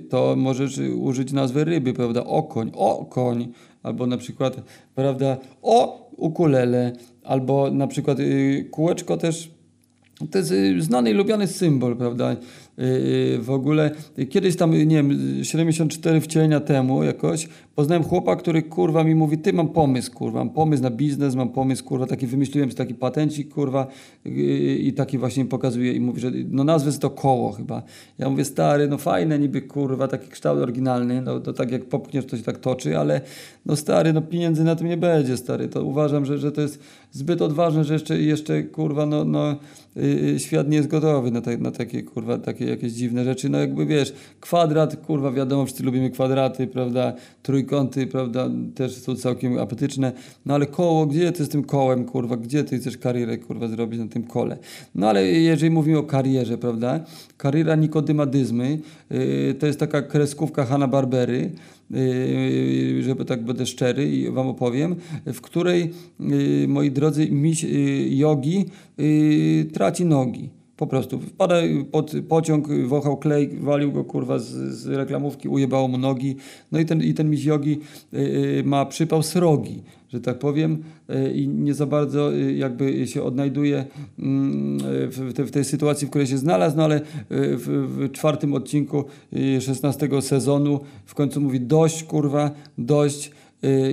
to 0.09 0.35
możesz 0.37 0.77
użyć 0.77 1.31
nazwy 1.31 1.63
ryby, 1.63 1.93
prawda? 1.93 2.23
Okoń, 2.23 2.71
okoń, 2.75 3.47
albo 3.83 4.07
na 4.07 4.17
przykład, 4.17 4.61
prawda, 4.95 5.37
o 5.61 6.09
ukulele, 6.17 6.93
albo 7.23 7.71
na 7.71 7.87
przykład 7.87 8.19
y, 8.19 8.67
kółeczko 8.71 9.17
też 9.17 9.51
to 10.31 10.37
jest 10.37 10.53
znany 10.79 11.11
i 11.11 11.13
lubiany 11.13 11.47
symbol, 11.47 11.95
prawda? 11.95 12.35
Y, 12.81 12.85
y, 13.35 13.37
w 13.41 13.49
ogóle 13.49 13.91
kiedyś 14.29 14.55
tam, 14.55 14.71
nie 14.71 14.95
wiem, 14.95 15.19
74 15.43 16.21
wcielenia 16.21 16.59
temu 16.59 17.03
jakoś 17.03 17.47
poznałem 17.75 18.03
chłopa, 18.03 18.35
który 18.35 18.61
kurwa 18.61 19.03
mi 19.03 19.15
mówi, 19.15 19.37
ty 19.37 19.53
mam 19.53 19.67
pomysł, 19.67 20.11
kurwa, 20.11 20.39
mam 20.39 20.49
pomysł 20.49 20.83
na 20.83 20.91
biznes, 20.91 21.35
mam 21.35 21.49
pomysł, 21.49 21.83
kurwa, 21.83 22.05
taki 22.05 22.27
wymyśliłem 22.27 22.69
sobie 22.69 22.77
taki 22.77 22.95
patencik, 22.95 23.53
kurwa 23.53 23.87
y, 24.25 24.29
i 24.81 24.93
taki 24.93 25.17
właśnie 25.17 25.45
pokazuje 25.45 25.93
i 25.93 25.99
mówi, 25.99 26.21
że 26.21 26.31
no 26.49 26.63
nazwę 26.63 26.91
to 26.91 27.09
koło 27.09 27.51
chyba. 27.51 27.83
Ja 28.19 28.29
mówię, 28.29 28.45
stary, 28.45 28.87
no 28.87 28.97
fajne 28.97 29.39
niby, 29.39 29.61
kurwa, 29.61 30.07
taki 30.07 30.27
kształt 30.27 30.59
oryginalny, 30.59 31.21
no 31.21 31.39
to 31.39 31.53
tak 31.53 31.71
jak 31.71 31.85
popchniesz, 31.85 32.25
to 32.25 32.37
się 32.37 32.43
tak 32.43 32.57
toczy, 32.57 32.97
ale 32.97 33.21
no 33.65 33.75
stary, 33.75 34.13
no 34.13 34.21
pieniędzy 34.21 34.63
na 34.63 34.75
tym 34.75 34.87
nie 34.87 34.97
będzie, 34.97 35.37
stary, 35.37 35.67
to 35.67 35.83
uważam, 35.83 36.25
że, 36.25 36.37
że 36.37 36.51
to 36.51 36.61
jest 36.61 36.79
zbyt 37.11 37.41
odważne, 37.41 37.83
że 37.83 37.93
jeszcze, 37.93 38.21
jeszcze 38.21 38.63
kurwa, 38.63 39.05
no, 39.05 39.25
no 39.25 39.55
świat 40.37 40.69
nie 40.69 40.77
jest 40.77 40.89
gotowy 40.89 41.31
na, 41.31 41.41
te, 41.41 41.57
na 41.57 41.71
takie, 41.71 42.03
kurwa, 42.03 42.37
takie 42.37 42.65
jakieś 42.71 42.93
dziwne 42.93 43.23
rzeczy. 43.23 43.49
No 43.49 43.59
jakby 43.59 43.85
wiesz, 43.85 44.13
kwadrat, 44.39 44.95
kurwa, 44.95 45.31
wiadomo, 45.31 45.65
wszyscy 45.65 45.83
lubimy 45.83 46.09
kwadraty, 46.09 46.67
prawda, 46.67 47.13
trójkąty, 47.43 48.07
prawda, 48.07 48.49
też 48.75 48.95
są 48.95 49.15
całkiem 49.15 49.57
apetyczne. 49.57 50.11
No 50.45 50.53
ale 50.53 50.65
koło, 50.65 51.05
gdzie 51.05 51.31
ty 51.31 51.45
z 51.45 51.49
tym 51.49 51.63
kołem, 51.63 52.05
kurwa, 52.05 52.37
gdzie 52.37 52.63
ty 52.63 52.79
chcesz 52.79 52.97
karierę, 52.97 53.37
kurwa, 53.37 53.67
zrobić 53.67 53.99
na 53.99 54.07
tym 54.07 54.23
kole? 54.23 54.57
No 54.95 55.09
ale 55.09 55.27
jeżeli 55.27 55.71
mówimy 55.71 55.97
o 55.97 56.03
karierze, 56.03 56.57
prawda, 56.57 56.99
kariera 57.37 57.75
nikodymadyzmy, 57.75 58.79
yy, 59.09 59.55
to 59.59 59.67
jest 59.67 59.79
taka 59.79 60.01
kreskówka 60.01 60.65
Hanna 60.65 60.87
Barbery, 60.87 61.51
yy, 61.91 63.03
żeby 63.03 63.25
tak 63.25 63.45
będę 63.45 63.65
szczery 63.65 64.11
i 64.11 64.31
wam 64.31 64.47
opowiem, 64.47 64.95
w 65.25 65.41
której, 65.41 65.93
yy, 66.19 66.67
moi 66.67 66.91
drodzy, 66.91 67.31
miś 67.31 67.63
yy, 67.63 68.15
jogi 68.15 68.65
traci 69.73 70.05
nogi 70.05 70.60
Po 70.81 70.87
prostu. 70.87 71.19
Wpada 71.19 71.55
pod 71.91 72.11
pociąg, 72.27 72.67
wąchał 72.87 73.17
klej, 73.17 73.49
walił 73.59 73.91
go 73.91 74.03
kurwa 74.03 74.39
z, 74.39 74.47
z 74.49 74.87
reklamówki, 74.87 75.49
ujebało 75.49 75.87
mu 75.87 75.97
nogi. 75.97 76.35
No 76.71 76.79
i 76.79 76.85
ten, 76.85 77.03
i 77.03 77.13
ten 77.13 77.29
miś 77.29 77.45
jogi 77.45 77.79
y, 78.13 78.63
ma 78.65 78.85
przypał 78.85 79.23
srogi, 79.23 79.83
że 80.09 80.21
tak 80.21 80.39
powiem, 80.39 80.83
y, 81.09 81.33
i 81.33 81.47
nie 81.47 81.73
za 81.73 81.85
bardzo 81.85 82.33
y, 82.33 82.53
jakby 82.53 83.07
się 83.07 83.23
odnajduje 83.23 83.85
mm, 84.19 84.79
w, 85.09 85.33
te, 85.35 85.43
w, 85.43 85.51
tej 85.51 85.65
sytuacji, 85.65 86.07
w 86.07 86.09
której 86.09 86.27
się 86.27 86.37
znalazł, 86.37 86.77
no 86.77 86.83
ale 86.83 87.01
w, 87.29 87.87
w 87.97 88.11
czwartym 88.11 88.53
odcinku 88.53 89.03
16 89.59 90.09
sezonu 90.21 90.79
w 91.05 91.15
końcu 91.15 91.41
mówi 91.41 91.61
dość 91.61 92.03
kurwa, 92.03 92.51
dość 92.77 93.31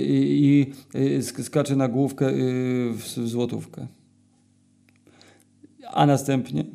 i, 0.01 0.67
i 0.95 1.23
skacze 1.43 1.75
na 1.75 1.87
główkę 1.87 2.31
w, 2.93 2.97
w 2.97 3.27
złotówkę 3.27 3.98
a 5.93 6.05
następnie 6.05 6.65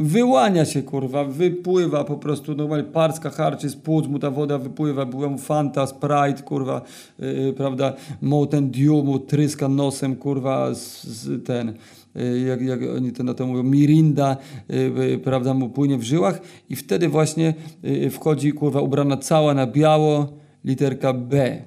wyłania 0.00 0.64
się, 0.64 0.82
kurwa, 0.82 1.24
wypływa 1.24 2.04
po 2.04 2.16
prostu, 2.16 2.54
normalnie 2.54 2.84
parska 2.84 3.30
harczy 3.30 3.68
z 3.68 3.76
płuc, 3.76 4.06
mu 4.06 4.18
ta 4.18 4.30
woda 4.30 4.58
wypływa, 4.58 5.06
była 5.06 5.28
mu 5.28 5.38
Fanta, 5.38 5.86
Sprite, 5.86 6.42
kurwa, 6.44 6.82
yy, 7.18 7.52
prawda, 7.56 7.92
Mountain 8.22 8.70
Dew 8.70 9.04
mu 9.04 9.18
tryska 9.18 9.68
nosem, 9.68 10.16
kurwa, 10.16 10.74
z, 10.74 11.04
z 11.04 11.44
ten, 11.46 11.74
yy, 12.14 12.40
jak, 12.40 12.60
jak 12.60 12.80
oni 12.96 13.12
to 13.12 13.22
na 13.22 13.34
to 13.34 13.46
mówią, 13.46 13.62
Mirinda, 13.62 14.36
yy, 14.68 15.18
prawda, 15.18 15.54
mu 15.54 15.68
płynie 15.68 15.98
w 15.98 16.02
żyłach 16.02 16.40
i 16.68 16.76
wtedy 16.76 17.08
właśnie 17.08 17.54
y, 17.84 18.10
wchodzi, 18.10 18.52
kurwa, 18.52 18.80
ubrana 18.80 19.16
cała 19.16 19.54
na 19.54 19.66
biało, 19.66 20.32
literka 20.64 21.12
B. 21.12 21.62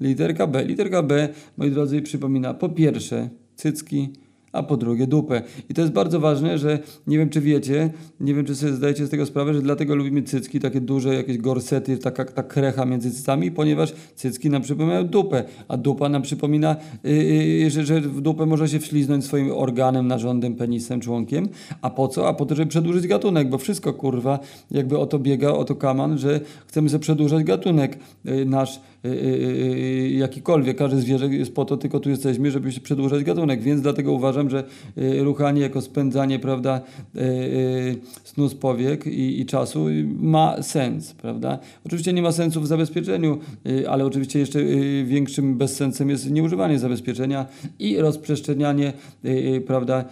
Literka 0.00 0.46
B. 0.46 0.64
Literka 0.64 1.02
B, 1.02 1.28
moi 1.56 1.70
drodzy, 1.70 2.02
przypomina 2.02 2.54
po 2.54 2.68
pierwsze 2.68 3.28
cycki, 3.56 4.08
a 4.52 4.62
po 4.62 4.76
drugie 4.76 5.06
dupę. 5.06 5.42
I 5.68 5.74
to 5.74 5.80
jest 5.80 5.92
bardzo 5.92 6.20
ważne, 6.20 6.58
że 6.58 6.78
nie 7.06 7.18
wiem 7.18 7.28
czy 7.28 7.40
wiecie, 7.40 7.90
nie 8.20 8.34
wiem 8.34 8.44
czy 8.44 8.54
sobie 8.54 8.72
zdajecie 8.72 9.06
z 9.06 9.10
tego 9.10 9.26
sprawę, 9.26 9.54
że 9.54 9.62
dlatego 9.62 9.94
lubimy 9.94 10.22
cycki, 10.22 10.60
takie 10.60 10.80
duże 10.80 11.14
jakieś 11.14 11.38
gorsety, 11.38 11.98
taka 11.98 12.24
ta 12.24 12.42
krecha 12.42 12.84
między 12.84 13.10
cycami, 13.10 13.50
ponieważ 13.50 13.92
cycki 14.14 14.50
nam 14.50 14.62
przypominają 14.62 15.06
dupę, 15.06 15.44
a 15.68 15.76
dupa 15.76 16.08
nam 16.08 16.22
przypomina, 16.22 16.76
yy, 17.04 17.12
yy, 17.12 17.70
że, 17.70 17.84
że 17.84 18.00
w 18.00 18.20
dupę 18.20 18.46
można 18.46 18.68
się 18.68 18.78
wśliznąć 18.78 19.24
swoim 19.24 19.52
organem, 19.52 20.06
narządem, 20.06 20.54
penisem, 20.54 21.00
członkiem. 21.00 21.48
A 21.82 21.90
po 21.90 22.08
co? 22.08 22.28
A 22.28 22.34
po 22.34 22.46
to, 22.46 22.54
żeby 22.54 22.70
przedłużyć 22.70 23.06
gatunek, 23.06 23.48
bo 23.48 23.58
wszystko 23.58 23.92
kurwa 23.92 24.38
jakby 24.70 24.98
o 24.98 25.06
to 25.06 25.18
biega, 25.18 25.50
o 25.52 25.64
to 25.64 25.74
kaman, 25.74 26.18
że 26.18 26.40
chcemy 26.66 26.88
sobie 26.88 27.02
przedłużać 27.02 27.44
gatunek 27.44 27.98
yy, 28.24 28.44
nasz 28.44 28.80
jakikolwiek. 30.10 30.76
Każde 30.76 31.00
zwierzę 31.00 31.26
jest 31.26 31.54
po 31.54 31.64
to, 31.64 31.76
tylko 31.76 32.00
tu 32.00 32.10
jesteśmy, 32.10 32.50
żeby 32.50 32.72
się 32.72 32.80
przedłużać 32.80 33.24
gatunek, 33.24 33.62
więc 33.62 33.82
dlatego 33.82 34.12
uważam, 34.12 34.50
że 34.50 34.64
y, 34.98 35.24
ruchanie 35.24 35.60
jako 35.60 35.80
spędzanie 35.80 36.38
prawda, 36.38 36.80
y, 37.16 37.20
y, 37.20 37.96
snu 38.24 38.48
z 38.48 38.54
powiek 38.54 39.06
i, 39.06 39.40
i 39.40 39.46
czasu 39.46 39.86
ma 40.18 40.62
sens. 40.62 41.14
Prawda? 41.14 41.58
Oczywiście 41.86 42.12
nie 42.12 42.22
ma 42.22 42.32
sensu 42.32 42.60
w 42.60 42.66
zabezpieczeniu, 42.66 43.38
ale 43.88 44.04
oczywiście 44.04 44.38
jeszcze 44.38 44.58
większym 45.04 45.58
bezsensem 45.58 46.10
jest 46.10 46.30
nieużywanie 46.30 46.78
zabezpieczenia 46.78 47.46
i 47.78 47.96
rozprzestrzenianie 47.96 48.92
prawda, 49.66 50.04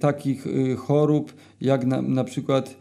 takich 0.00 0.44
chorób, 0.76 1.32
jak 1.60 1.86
na, 1.86 2.02
na 2.02 2.24
przykład 2.24 2.76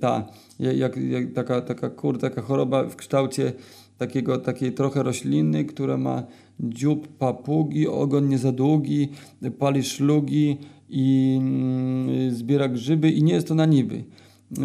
ta, 0.00 0.28
jak, 0.60 0.96
jak 0.96 1.32
taka, 1.32 1.60
taka, 1.60 1.90
kur, 1.90 2.18
taka 2.18 2.42
choroba 2.42 2.84
w 2.84 2.96
kształcie 2.96 3.52
takiego, 3.98 4.38
takiej 4.38 4.72
trochę 4.72 5.02
rośliny, 5.02 5.64
która 5.64 5.96
ma 5.96 6.22
dziób 6.60 7.08
papugi, 7.08 7.88
ogon 7.88 8.28
nie 8.28 8.38
za 8.38 8.52
długi, 8.52 9.08
pali 9.58 9.84
szlugi 9.84 10.56
i 10.88 11.38
mm, 11.40 12.34
zbiera 12.34 12.68
grzyby 12.68 13.10
i 13.10 13.22
nie 13.22 13.34
jest 13.34 13.48
to 13.48 13.54
na 13.54 13.66
niby. 13.66 14.04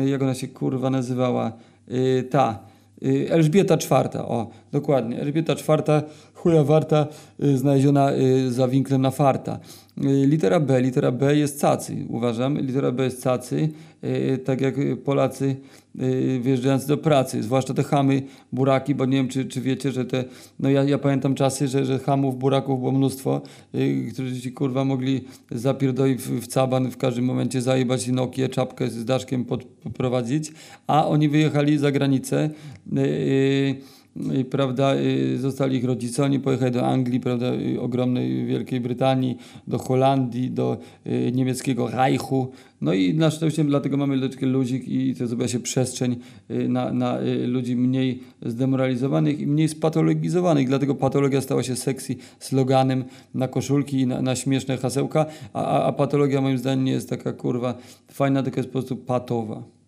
Jak 0.06 0.22
ona 0.22 0.34
się 0.34 0.48
kurwa 0.48 0.90
nazywała? 0.90 1.52
Yy, 1.88 2.24
ta. 2.24 2.60
Yy, 3.02 3.32
Elżbieta 3.32 3.76
IV, 3.76 4.20
o, 4.20 4.50
dokładnie. 4.72 5.20
Elżbieta 5.20 5.54
IV, 5.54 6.04
chuja 6.34 6.64
warta, 6.64 7.08
yy, 7.40 7.58
znaleziona 7.58 8.14
y, 8.14 8.52
za 8.52 8.68
winklem 8.68 9.02
na 9.02 9.12
farta. 9.12 9.60
Litera 10.00 10.60
B, 10.60 10.82
litera 10.82 11.12
B 11.12 11.36
jest 11.36 11.62
cacy, 11.62 12.06
uważam. 12.10 12.58
Litera 12.58 12.92
B 12.92 13.04
jest 13.04 13.24
cacy, 13.24 13.70
y, 14.04 14.38
tak 14.38 14.62
jak 14.62 14.76
Polacy 15.04 15.56
Y, 16.02 16.40
wjeżdżając 16.44 16.86
do 16.86 16.98
pracy, 16.98 17.44
zwłaszcza 17.44 17.74
te 17.74 17.84
chamy, 17.84 18.22
buraki, 18.52 18.96
bo 18.96 19.06
nie 19.06 19.18
wiem, 19.18 19.28
czy, 19.28 19.46
czy 19.46 19.62
wiecie, 19.62 19.92
że 19.92 20.06
te, 20.06 20.24
no 20.60 20.70
ja, 20.70 20.84
ja 20.84 20.98
pamiętam 20.98 21.36
czasy, 21.36 21.68
że, 21.68 21.86
że 21.86 22.00
hamów, 22.00 22.38
buraków 22.38 22.80
było 22.80 22.92
mnóstwo, 22.92 23.42
yy, 23.74 24.12
którzy 24.14 24.42
ci 24.42 24.52
kurwa 24.52 24.86
mogli 24.86 25.22
zapierdolić 25.52 26.22
w, 26.22 26.42
w 26.42 26.48
caban 26.48 26.92
w 26.92 26.98
każdym 26.98 27.26
momencie 27.26 27.62
zajebać 27.62 28.08
Nokię, 28.08 28.50
czapkę 28.50 28.88
z 28.90 29.06
daszkiem 29.06 29.46
pod, 29.46 29.64
poprowadzić, 29.64 30.52
a 30.88 31.08
oni 31.08 31.30
wyjechali 31.30 31.78
za 31.78 31.92
granicę, 31.92 32.50
prawda, 34.50 34.94
zostali 35.38 35.78
ich 35.78 35.86
rodzice, 35.86 36.24
oni 36.24 36.40
pojechali 36.40 36.72
do 36.72 36.88
Anglii, 36.88 37.20
prawda, 37.20 37.46
ogromnej 37.80 38.46
Wielkiej 38.46 38.82
Brytanii, 38.82 39.38
do 39.68 39.78
Holandii, 39.78 40.52
do 40.52 40.78
y, 41.08 41.32
niemieckiego 41.32 41.88
Reichu. 41.88 42.52
No 42.82 42.94
i 42.94 43.14
na 43.14 43.32
szczęście 43.32 43.64
dlatego 43.64 43.98
mamy 43.98 44.30
taki 44.30 44.46
ludzik 44.46 44.88
i 44.88 45.16
to 45.16 45.28
zrobiła 45.28 45.48
się 45.48 45.60
przestrzeń 45.60 46.16
y, 46.52 46.70
na, 46.70 46.94
na 46.94 47.22
y, 47.22 47.48
ludzi 47.48 47.76
mniej 47.76 48.20
zdemoralizowanych 48.46 49.40
i 49.40 49.48
mniej 49.48 49.70
spatologizowanych. 49.70 50.68
Dlatego 50.68 50.96
patologia 50.96 51.42
stała 51.42 51.64
się 51.64 51.76
sexy 51.76 52.16
sloganem 52.40 53.04
na 53.34 53.48
koszulki 53.48 54.00
i 54.00 54.08
na, 54.08 54.22
na 54.22 54.36
śmieszne 54.36 54.78
hasełka, 54.78 55.26
a, 55.54 55.84
a 55.84 55.92
patologia 55.92 56.42
moim 56.42 56.58
zdaniem 56.58 56.86
nie 56.86 56.92
jest 56.92 57.10
taka 57.10 57.34
kurwa 57.34 57.74
fajna, 58.12 58.44
tylko 58.44 58.60
jest 58.60 58.70
po 58.70 58.74
prostu 58.74 58.98
patowa. 58.98 59.79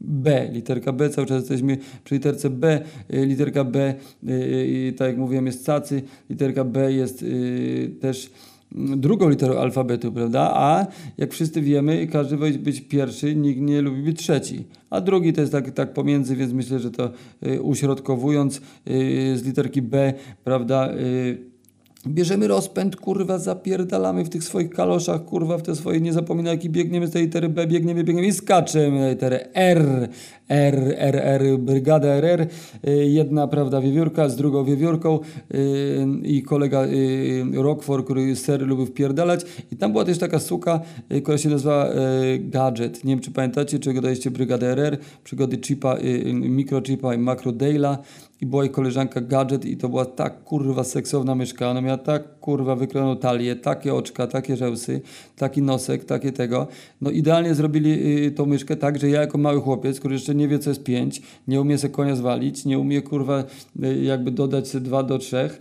B, 0.00 0.48
literka 0.52 0.92
B, 0.92 1.10
cały 1.10 1.26
czas 1.26 1.38
jesteśmy 1.40 1.78
przy 2.04 2.14
literce 2.14 2.50
B, 2.50 2.80
y, 3.14 3.26
literka 3.26 3.64
B, 3.64 3.94
y, 4.28 4.94
tak 4.96 5.08
jak 5.08 5.18
mówiłem, 5.18 5.46
jest 5.46 5.66
cacy, 5.66 6.02
literka 6.30 6.64
B 6.64 6.92
jest 6.92 7.22
y, 7.22 7.90
też 8.00 8.30
mm, 8.74 9.00
drugą 9.00 9.28
literą 9.28 9.58
alfabetu, 9.58 10.12
prawda? 10.12 10.50
A 10.54 10.86
jak 11.18 11.32
wszyscy 11.32 11.62
wiemy, 11.62 12.06
każdy 12.06 12.36
woli 12.36 12.58
być 12.58 12.80
pierwszy, 12.80 13.34
nikt 13.34 13.60
nie 13.60 13.82
lubi 13.82 14.02
być 14.02 14.18
trzeci. 14.18 14.64
A 14.90 15.00
drugi 15.00 15.32
to 15.32 15.40
jest 15.40 15.52
tak, 15.52 15.70
tak 15.70 15.92
pomiędzy, 15.92 16.36
więc 16.36 16.52
myślę, 16.52 16.78
że 16.80 16.90
to 16.90 17.10
uśrodkowując 17.62 18.60
z 19.34 19.44
literki 19.44 19.82
B, 19.82 20.14
prawda? 20.44 20.90
Bierzemy 22.06 22.48
rozpęd, 22.48 22.96
kurwa, 22.96 23.38
zapierdalamy 23.38 24.24
w 24.24 24.28
tych 24.28 24.44
swoich 24.44 24.70
kaloszach, 24.70 25.24
kurwa, 25.24 25.58
w 25.58 25.62
te 25.62 25.74
swoje, 25.74 26.00
nie 26.00 26.12
zapominaj, 26.12 26.54
jaki 26.54 26.70
biegniemy 26.70 27.06
z 27.06 27.10
tej 27.10 27.22
litery 27.22 27.48
B, 27.48 27.66
biegniemy, 27.66 28.04
biegniemy 28.04 28.28
i 28.28 28.32
skaczemy 28.32 29.00
na 29.00 29.08
literę 29.08 29.54
R, 29.54 30.08
R, 30.48 30.94
R, 30.96 31.16
R, 31.16 31.58
brygada 31.58 32.08
RR, 32.08 32.40
y, 32.40 33.06
jedna, 33.06 33.48
prawda, 33.48 33.80
wiewiórka 33.80 34.28
z 34.28 34.36
drugą 34.36 34.64
wiewiórką 34.64 35.18
yy, 35.50 35.58
i 36.22 36.42
kolega 36.42 36.86
yy, 36.86 37.62
Rockford, 37.62 38.04
który 38.04 38.36
sery 38.36 38.66
lubił 38.66 38.86
wpierdalać. 38.86 39.40
I 39.72 39.76
tam 39.76 39.92
była 39.92 40.04
też 40.04 40.18
taka 40.18 40.38
suka, 40.38 40.80
która 41.22 41.38
się 41.38 41.48
nazywa 41.48 41.88
Gadget, 42.40 43.04
nie 43.04 43.12
wiem, 43.12 43.20
czy 43.20 43.30
pamiętacie, 43.30 43.78
czy 43.78 43.92
gadaliście 43.92 44.30
Brygada 44.30 44.66
RR, 44.66 44.98
przygody 45.24 45.58
chipa, 45.58 45.96
mikrochipa 46.32 47.14
i 47.14 47.18
makro 47.18 47.52
Dale'a, 47.52 47.96
i 48.40 48.46
była 48.46 48.62
jej 48.62 48.72
koleżanka 48.72 49.20
Gadget 49.20 49.64
i 49.64 49.76
to 49.76 49.88
była 49.88 50.04
tak 50.04 50.44
kurwa 50.44 50.84
seksowna 50.84 51.34
myszka. 51.34 51.70
Ona 51.70 51.80
miała 51.80 51.98
tak 51.98 52.40
kurwa 52.40 52.76
wykrojoną 52.76 53.16
talię, 53.16 53.56
takie 53.56 53.94
oczka, 53.94 54.26
takie 54.26 54.56
rzęsy, 54.56 55.00
taki 55.36 55.62
nosek, 55.62 56.04
takie 56.04 56.32
tego. 56.32 56.66
No 57.00 57.10
idealnie 57.10 57.54
zrobili 57.54 58.26
y, 58.26 58.30
tą 58.30 58.46
myszkę 58.46 58.76
tak, 58.76 58.98
że 58.98 59.08
ja 59.08 59.20
jako 59.20 59.38
mały 59.38 59.60
chłopiec, 59.60 59.98
który 59.98 60.14
jeszcze 60.14 60.34
nie 60.34 60.48
wie 60.48 60.58
co 60.58 60.70
jest 60.70 60.84
pięć, 60.84 61.22
nie 61.48 61.60
umie 61.60 61.78
se 61.78 61.88
konia 61.88 62.16
zwalić, 62.16 62.64
nie 62.64 62.78
umie 62.78 63.02
kurwa 63.02 63.44
y, 63.84 64.02
jakby 64.02 64.30
dodać 64.30 64.76
dwa 64.76 65.02
do 65.02 65.18
trzech, 65.18 65.60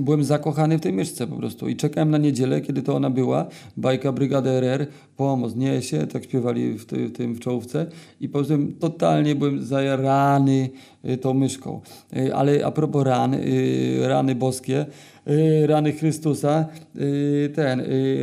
byłem 0.00 0.24
zakochany 0.24 0.78
w 0.78 0.80
tej 0.80 0.92
myszce 0.92 1.26
po 1.26 1.36
prostu. 1.36 1.68
I 1.68 1.76
czekałem 1.76 2.10
na 2.10 2.18
niedzielę, 2.18 2.60
kiedy 2.60 2.82
to 2.82 2.96
ona 2.96 3.10
była, 3.10 3.46
bajka 3.76 4.12
Brygada 4.12 4.50
RR, 4.50 4.86
pomoc, 5.16 5.56
nie 5.56 5.82
się, 5.82 6.06
tak 6.06 6.24
śpiewali 6.24 6.78
w, 6.78 6.86
ty, 6.86 7.06
w 7.06 7.12
tym 7.12 7.34
w 7.34 7.40
czołówce. 7.40 7.86
I 8.20 8.28
po 8.28 8.38
prostu 8.38 8.54
totalnie 8.80 9.34
byłem 9.34 9.64
zajarany 9.64 10.70
y, 11.04 11.16
tą 11.16 11.34
myszką. 11.34 11.80
Y, 12.16 12.34
ale 12.34 12.66
a 12.66 12.70
propos 12.70 13.04
ran, 13.04 13.34
y, 13.34 13.98
rany 14.02 14.34
boskie, 14.34 14.86
rany 15.66 15.92
Chrystusa, 15.92 16.66
ten 17.54 17.82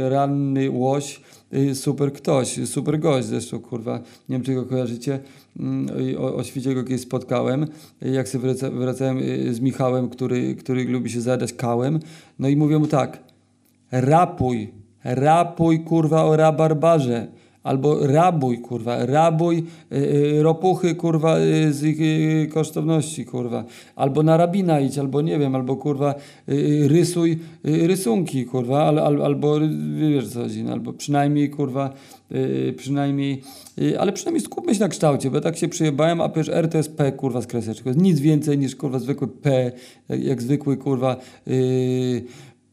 ranny 0.09 0.71
łoś, 0.71 1.21
super 1.73 2.13
ktoś, 2.13 2.59
super 2.65 2.99
gość 2.99 3.27
zresztą, 3.27 3.59
kurwa, 3.59 3.97
nie 4.29 4.35
wiem 4.35 4.43
czy 4.43 4.53
go 4.53 4.65
kojarzycie, 4.65 5.19
mm, 5.59 5.89
o, 6.17 6.35
o 6.35 6.43
świecie 6.43 6.75
go 6.75 6.83
kiedyś 6.83 7.01
spotkałem, 7.01 7.67
jak 8.01 8.29
sobie 8.29 8.41
wraca, 8.41 8.71
wracałem 8.71 9.19
z 9.51 9.59
Michałem, 9.59 10.09
który, 10.09 10.55
który 10.55 10.85
lubi 10.85 11.09
się 11.09 11.21
zadać 11.21 11.53
kałem, 11.53 11.99
no 12.39 12.49
i 12.49 12.55
mówię 12.55 12.79
mu 12.79 12.87
tak, 12.87 13.23
rapuj, 13.91 14.73
rapuj 15.03 15.79
kurwa 15.79 16.23
o 16.25 16.35
rabarbarze, 16.35 17.27
Albo 17.63 18.07
rabuj, 18.07 18.57
kurwa, 18.57 19.05
rabuj 19.05 19.63
yy, 19.91 20.43
ropuchy, 20.43 20.95
kurwa, 20.95 21.39
yy, 21.39 21.73
z 21.73 21.83
ich 21.83 21.99
yy, 21.99 22.47
kosztowności, 22.47 23.25
kurwa. 23.25 23.63
Albo 23.95 24.23
na 24.23 24.37
rabina 24.37 24.79
idź, 24.79 24.97
albo 24.97 25.21
nie 25.21 25.39
wiem, 25.39 25.55
albo 25.55 25.75
kurwa 25.75 26.15
yy, 26.47 26.87
rysuj 26.87 27.39
yy, 27.63 27.87
rysunki, 27.87 28.45
kurwa, 28.45 28.83
al, 28.83 28.99
al, 28.99 29.21
albo 29.23 29.59
wiesz 29.99 30.27
co 30.29 30.39
chodzi, 30.39 30.63
no, 30.63 30.71
albo 30.71 30.93
przynajmniej, 30.93 31.49
kurwa, 31.49 31.93
przynajmniej, 32.77 33.41
ale 33.99 34.13
przynajmniej 34.13 34.45
skupmy 34.45 34.75
się 34.75 34.79
na 34.79 34.87
kształcie, 34.87 35.31
bo 35.31 35.41
tak 35.41 35.57
się 35.57 35.67
przyjebałem, 35.67 36.21
a 36.21 36.29
przecież 36.29 36.55
R 36.55 36.69
to 36.69 36.77
jest 36.77 36.97
P, 36.97 37.11
kurwa, 37.11 37.41
z 37.41 37.47
kreseczką. 37.47 37.91
Nic 37.95 38.19
więcej 38.19 38.57
niż, 38.57 38.75
kurwa, 38.75 38.99
zwykły 38.99 39.27
P, 39.27 39.71
jak, 40.09 40.23
jak 40.23 40.41
zwykły, 40.41 40.77
kurwa, 40.77 41.17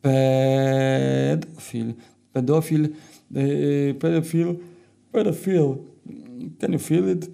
pedofil. 0.03 1.95
Pedofil, 2.33 2.89
yy, 3.31 3.95
pedofil, 4.01 4.55
pedofil. 5.13 5.77
Can 6.61 6.73
you 6.73 6.79
feel 6.79 7.09
it? 7.09 7.31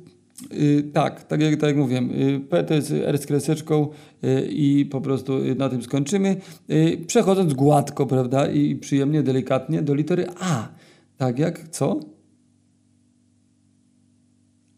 Yy, 0.50 0.82
tak, 0.92 1.24
tak 1.24 1.40
jak, 1.40 1.56
tak 1.60 1.68
jak 1.68 1.76
mówiłem, 1.76 2.10
yy, 2.10 2.40
P 2.40 2.64
to 2.64 2.74
jest 2.74 2.92
R 2.92 3.18
z 3.18 3.26
kreseczką 3.26 3.88
yy, 4.22 4.46
i 4.50 4.86
po 4.86 5.00
prostu 5.00 5.32
na 5.56 5.68
tym 5.68 5.82
skończymy. 5.82 6.36
Yy, 6.68 6.98
przechodząc 7.06 7.54
gładko, 7.54 8.06
prawda, 8.06 8.46
i 8.46 8.76
przyjemnie, 8.76 9.22
delikatnie 9.22 9.82
do 9.82 9.94
litery 9.94 10.26
A. 10.40 10.68
Tak 11.16 11.38
jak 11.38 11.68
co? 11.68 12.00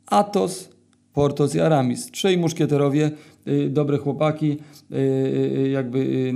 Atos, 0.06 0.70
Portos 1.12 1.54
i 1.54 1.60
Aramis. 1.60 2.10
Trzej 2.10 2.38
muszkieterowie, 2.38 3.10
yy, 3.46 3.70
dobre 3.70 3.98
chłopaki, 3.98 4.56
jakby 5.72 6.32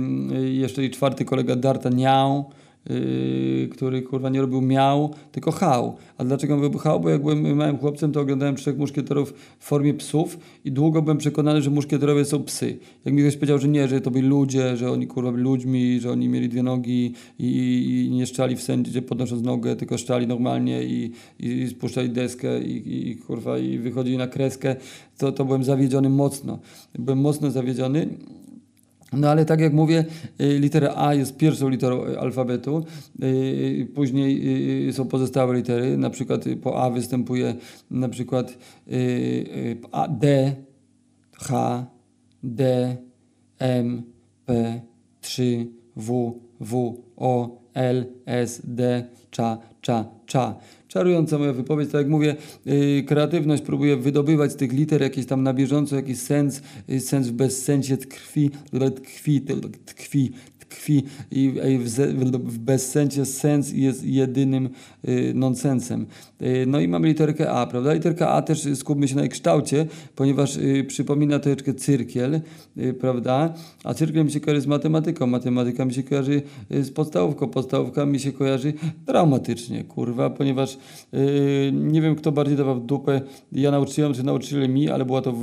jeszcze 0.51 0.85
i 0.85 0.89
czwarty 0.89 1.25
kolega 1.25 1.55
D'Artagnan, 1.55 2.43
Yy, 2.89 3.67
który 3.67 4.01
kurwa 4.01 4.29
nie 4.29 4.41
robił 4.41 4.61
miał, 4.61 5.13
tylko 5.31 5.51
hał. 5.51 5.95
A 6.17 6.23
dlaczego 6.23 6.57
mówię 6.57 6.79
hał? 6.79 6.99
Bo 6.99 7.09
jak 7.09 7.21
byłem 7.21 7.55
małym 7.55 7.77
chłopcem, 7.77 8.11
to 8.11 8.21
oglądałem 8.21 8.55
trzech 8.55 8.77
muszkieterów 8.77 9.33
w 9.59 9.65
formie 9.65 9.93
psów 9.93 10.39
i 10.65 10.71
długo 10.71 11.01
byłem 11.01 11.17
przekonany, 11.17 11.61
że 11.61 11.69
muszkieterowie 11.69 12.25
są 12.25 12.43
psy. 12.43 12.77
Jak 13.05 13.13
mi 13.13 13.21
ktoś 13.21 13.35
powiedział, 13.35 13.59
że 13.59 13.67
nie, 13.67 13.87
że 13.87 14.01
to 14.01 14.11
byli 14.11 14.27
ludzie, 14.27 14.77
że 14.77 14.91
oni 14.91 15.07
kurwa 15.07 15.31
byli 15.31 15.43
ludźmi, 15.43 15.99
że 15.99 16.11
oni 16.11 16.29
mieli 16.29 16.49
dwie 16.49 16.63
nogi 16.63 17.13
i, 17.39 18.05
i 18.07 18.11
nie 18.11 18.25
szczali 18.25 18.55
w 18.55 18.61
sędzie 18.61 19.01
podnosząc 19.01 19.43
nogę, 19.43 19.75
tylko 19.75 19.97
szczali 19.97 20.27
normalnie 20.27 20.83
i, 20.83 21.11
i 21.39 21.67
spuszczali 21.67 22.09
deskę 22.09 22.63
i, 22.63 23.09
i 23.09 23.15
kurwa 23.15 23.57
i 23.57 23.77
wychodzili 23.77 24.17
na 24.17 24.27
kreskę, 24.27 24.75
to, 25.17 25.31
to 25.31 25.45
byłem 25.45 25.63
zawiedziony 25.63 26.09
mocno. 26.09 26.59
Byłem 26.99 27.19
mocno 27.19 27.51
zawiedziony 27.51 28.09
no 29.13 29.29
ale 29.29 29.45
tak 29.45 29.59
jak 29.59 29.73
mówię, 29.73 30.05
y, 30.41 30.59
litera 30.59 30.93
A 30.95 31.13
jest 31.13 31.37
pierwszą 31.37 31.69
literą 31.69 32.05
alfabetu, 32.05 32.85
y, 33.23 33.87
później 33.95 34.87
y, 34.89 34.93
są 34.93 35.07
pozostałe 35.07 35.55
litery, 35.55 35.97
na 35.97 36.09
przykład 36.09 36.45
po 36.61 36.83
A 36.83 36.89
występuje 36.89 37.55
na 37.91 38.09
przykład 38.09 38.57
D, 40.09 40.55
H, 41.33 41.85
D, 42.43 42.97
M, 43.59 44.03
P, 44.45 44.81
3, 45.21 45.67
W, 45.95 46.39
W, 46.59 47.03
O, 47.17 47.61
L, 47.79 48.05
S, 48.25 48.61
D, 48.63 49.03
cza, 49.31 49.57
cza, 49.81 50.05
cza. 50.25 50.55
Czarująca 50.87 51.37
moja 51.37 51.53
wypowiedź, 51.53 51.91
tak 51.91 52.01
jak 52.01 52.09
mówię, 52.09 52.35
yy, 52.65 53.03
kreatywność 53.03 53.63
próbuję 53.63 53.97
wydobywać 53.97 54.51
z 54.51 54.55
tych 54.55 54.73
liter 54.73 55.01
jakiś 55.01 55.25
tam 55.25 55.43
na 55.43 55.53
bieżąco, 55.53 55.95
jakiś 55.95 56.19
sens, 56.19 56.61
yy, 56.87 56.99
sens 56.99 57.27
w 57.27 57.31
bezsensie 57.31 57.97
tkwi, 57.97 58.49
tkwi, 58.95 59.41
tkwi, 59.85 60.31
tkwi 60.69 61.03
i 61.31 61.51
w, 61.79 62.57
bezsensie 62.57 63.25
sens 63.25 63.71
jest 63.73 64.05
jedynym 64.05 64.69
y, 65.07 65.31
nonsensem. 65.35 66.05
Y, 66.41 66.65
no 66.67 66.79
i 66.79 66.87
mamy 66.87 67.07
literkę 67.07 67.51
A, 67.51 67.67
prawda? 67.67 67.93
Literka 67.93 68.29
A 68.29 68.41
też 68.41 68.67
skupmy 68.75 69.07
się 69.07 69.15
na 69.15 69.21
jej 69.21 69.29
kształcie, 69.29 69.85
ponieważ 70.15 70.57
y, 70.57 70.85
przypomina 70.87 71.39
troszeczkę 71.39 71.73
cyrkiel, 71.73 72.41
prawda? 72.99 73.53
A 73.83 73.93
cyrkiel 73.93 74.25
mi 74.25 74.31
się 74.31 74.39
kojarzy 74.39 74.61
z 74.61 74.67
matematyką, 74.67 75.27
matematyka 75.27 75.85
mi 75.85 75.93
się 75.93 76.03
kojarzy 76.03 76.41
z 76.69 76.91
podstawówką, 76.91 77.47
podstawówka 77.47 78.05
mi 78.05 78.19
się 78.19 78.31
kojarzy 78.31 78.73
dramatycznie, 79.05 79.83
kurwa, 79.83 80.29
ponieważ 80.29 80.77
nie 81.71 82.01
wiem 82.01 82.15
kto 82.15 82.31
bardziej 82.31 82.57
dawał 82.57 82.79
dupę, 82.79 83.21
ja 83.51 83.71
nauczyłem, 83.71 84.13
czy 84.13 84.23
nauczyciele 84.23 84.67
mi, 84.67 84.89
ale 84.89 85.05
była 85.05 85.21
to 85.21 85.33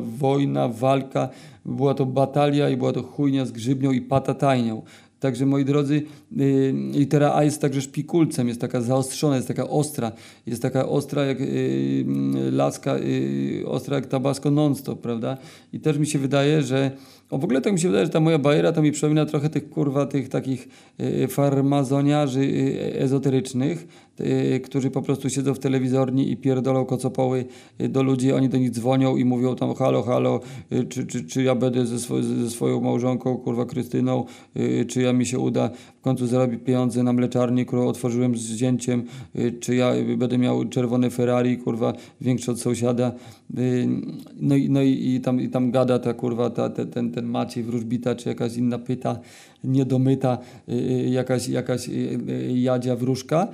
wojna 0.00 0.68
walka, 0.68 1.28
była 1.64 1.94
to 1.94 2.06
batalia 2.06 2.70
i 2.70 2.76
była 2.76 2.92
to 2.92 3.02
chujnia 3.02 3.46
z 3.46 3.52
grzybnią 3.52 3.92
i 3.92 4.00
patatajnią. 4.00 4.82
Także 5.20 5.46
moi 5.46 5.64
drodzy, 5.64 6.02
y, 6.40 6.74
litera 6.92 7.34
A 7.34 7.44
jest 7.44 7.60
także 7.60 7.82
szpikulcem, 7.82 8.48
jest 8.48 8.60
taka 8.60 8.80
zaostrzona, 8.80 9.36
jest 9.36 9.48
taka 9.48 9.68
ostra, 9.68 10.12
jest 10.46 10.62
taka 10.62 10.88
ostra 10.88 11.24
jak 11.24 11.40
y, 11.40 12.04
laska, 12.52 12.96
y, 12.98 13.64
ostra 13.66 13.96
jak 13.96 14.06
tabasco 14.06 14.50
non-stop, 14.50 15.00
prawda? 15.00 15.36
I 15.72 15.80
też 15.80 15.98
mi 15.98 16.06
się 16.06 16.18
wydaje, 16.18 16.62
że 16.62 16.90
o 17.30 17.38
w 17.38 17.44
ogóle 17.44 17.60
tak 17.60 17.72
mi 17.72 17.80
się 17.80 17.88
wydaje, 17.88 18.06
że 18.06 18.12
ta 18.12 18.20
moja 18.20 18.38
bajera 18.38 18.72
to 18.72 18.82
mi 18.82 18.92
przypomina 18.92 19.26
trochę 19.26 19.50
tych 19.50 19.70
kurwa, 19.70 20.06
tych 20.06 20.28
takich 20.28 20.68
farmazoniarzy 21.28 22.52
ezoterycznych, 22.94 23.86
którzy 24.64 24.90
po 24.90 25.02
prostu 25.02 25.30
siedzą 25.30 25.54
w 25.54 25.58
telewizorni 25.58 26.30
i 26.30 26.36
pierdolą 26.36 26.84
kocopoły 26.84 27.44
y, 27.80 27.88
do 27.88 28.02
ludzi, 28.02 28.32
oni 28.32 28.48
do 28.48 28.58
nich 28.58 28.70
dzwonią 28.70 29.16
i 29.16 29.24
mówią 29.24 29.56
tam 29.56 29.74
halo, 29.74 30.02
halo, 30.02 30.40
y, 30.72 30.84
czy, 30.84 31.06
czy, 31.06 31.24
czy 31.24 31.42
ja 31.42 31.54
będę 31.54 31.86
ze, 31.86 31.98
swo 31.98 32.22
ze 32.22 32.50
swoją 32.50 32.80
małżonką, 32.80 33.36
kurwa 33.36 33.64
Krystyną, 33.64 34.24
y, 34.56 34.84
czy 34.88 35.02
ja 35.02 35.12
mi 35.12 35.26
się 35.26 35.38
uda 35.38 35.70
w 36.00 36.00
końcu 36.00 36.26
zarobić 36.26 36.60
pieniądze 36.64 37.02
na 37.02 37.12
mleczarni, 37.12 37.66
którą 37.66 37.88
otworzyłem 37.88 38.36
z 38.36 38.56
zięciem, 38.56 39.04
y, 39.38 39.52
czy 39.52 39.74
ja 39.74 39.92
będę 40.16 40.38
miał 40.38 40.64
czerwone 40.68 41.10
Ferrari, 41.10 41.58
kurwa, 41.58 41.92
większe 42.20 42.52
od 42.52 42.60
sąsiada. 42.60 43.12
Y, 43.58 43.88
no 44.40 44.56
i, 44.56 44.70
no 44.70 44.82
i, 44.82 45.14
i, 45.14 45.20
tam, 45.20 45.40
i 45.40 45.48
tam 45.48 45.70
gada 45.70 45.98
ta 45.98 46.14
kurwa, 46.14 46.50
ta, 46.50 46.70
ten, 46.70 47.12
ten 47.12 47.26
Maciej 47.26 47.64
Wróżbita, 47.64 48.14
czy 48.14 48.28
jakaś 48.28 48.56
inna 48.56 48.78
pyta, 48.78 49.18
niedomyta, 49.64 50.38
y, 50.68 51.08
jakaś, 51.08 51.48
jakaś 51.48 51.90
jadzia 52.54 52.96
wróżka. 52.96 53.48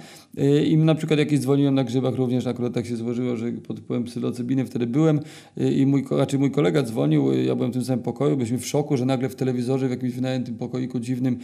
I 0.67 0.77
na 0.77 0.95
przykład 0.95 1.19
jakieś 1.19 1.41
dzwoniłem 1.41 1.75
na 1.75 1.85
grzybach 1.85 2.15
również, 2.15 2.47
akurat 2.47 2.73
tak 2.73 2.87
się 2.87 2.97
złożyło, 2.97 3.37
że 3.37 3.53
pod 3.53 3.81
wpływem 3.81 4.05
psylocybiny 4.05 4.65
wtedy 4.67 4.87
byłem 4.87 5.21
i 5.57 5.87
mój, 5.87 6.05
znaczy 6.05 6.39
mój 6.39 6.51
kolega 6.51 6.83
dzwonił, 6.83 7.33
ja 7.33 7.55
byłem 7.55 7.71
w 7.71 7.75
tym 7.75 7.85
samym 7.85 8.03
pokoju, 8.03 8.37
byliśmy 8.37 8.59
w 8.59 8.67
szoku, 8.67 8.97
że 8.97 9.05
nagle 9.07 9.29
w 9.29 9.35
telewizorze 9.35 9.89
w 9.89 9.91
jakimś 9.91 10.13
wynajętym 10.13 10.55
pokoiku 10.55 11.01
dziwnym 11.01 11.39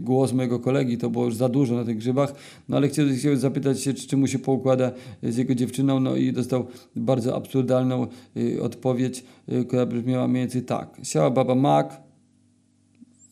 głos 0.00 0.32
mojego 0.32 0.58
kolegi, 0.58 0.98
to 0.98 1.10
było 1.10 1.24
już 1.24 1.36
za 1.36 1.48
dużo 1.48 1.74
na 1.74 1.84
tych 1.84 1.96
grzybach, 1.96 2.34
no 2.68 2.76
ale 2.76 2.88
chciałem, 2.88 3.16
chciałem 3.16 3.38
zapytać 3.38 3.82
się, 3.82 3.94
czy, 3.94 4.08
czy 4.08 4.16
mu 4.16 4.26
się 4.26 4.38
poukłada 4.38 4.92
z 5.22 5.36
jego 5.36 5.54
dziewczyną, 5.54 6.00
no 6.00 6.16
i 6.16 6.32
dostał 6.32 6.66
bardzo 6.96 7.36
absurdalną 7.36 8.06
y, 8.36 8.62
odpowiedź, 8.62 9.24
y, 9.52 9.64
która 9.64 9.86
brzmiała 9.86 10.28
mniej 10.28 10.42
więcej 10.42 10.62
tak. 10.62 11.00
Siała 11.02 11.30
baba 11.30 11.54
mak, 11.54 12.03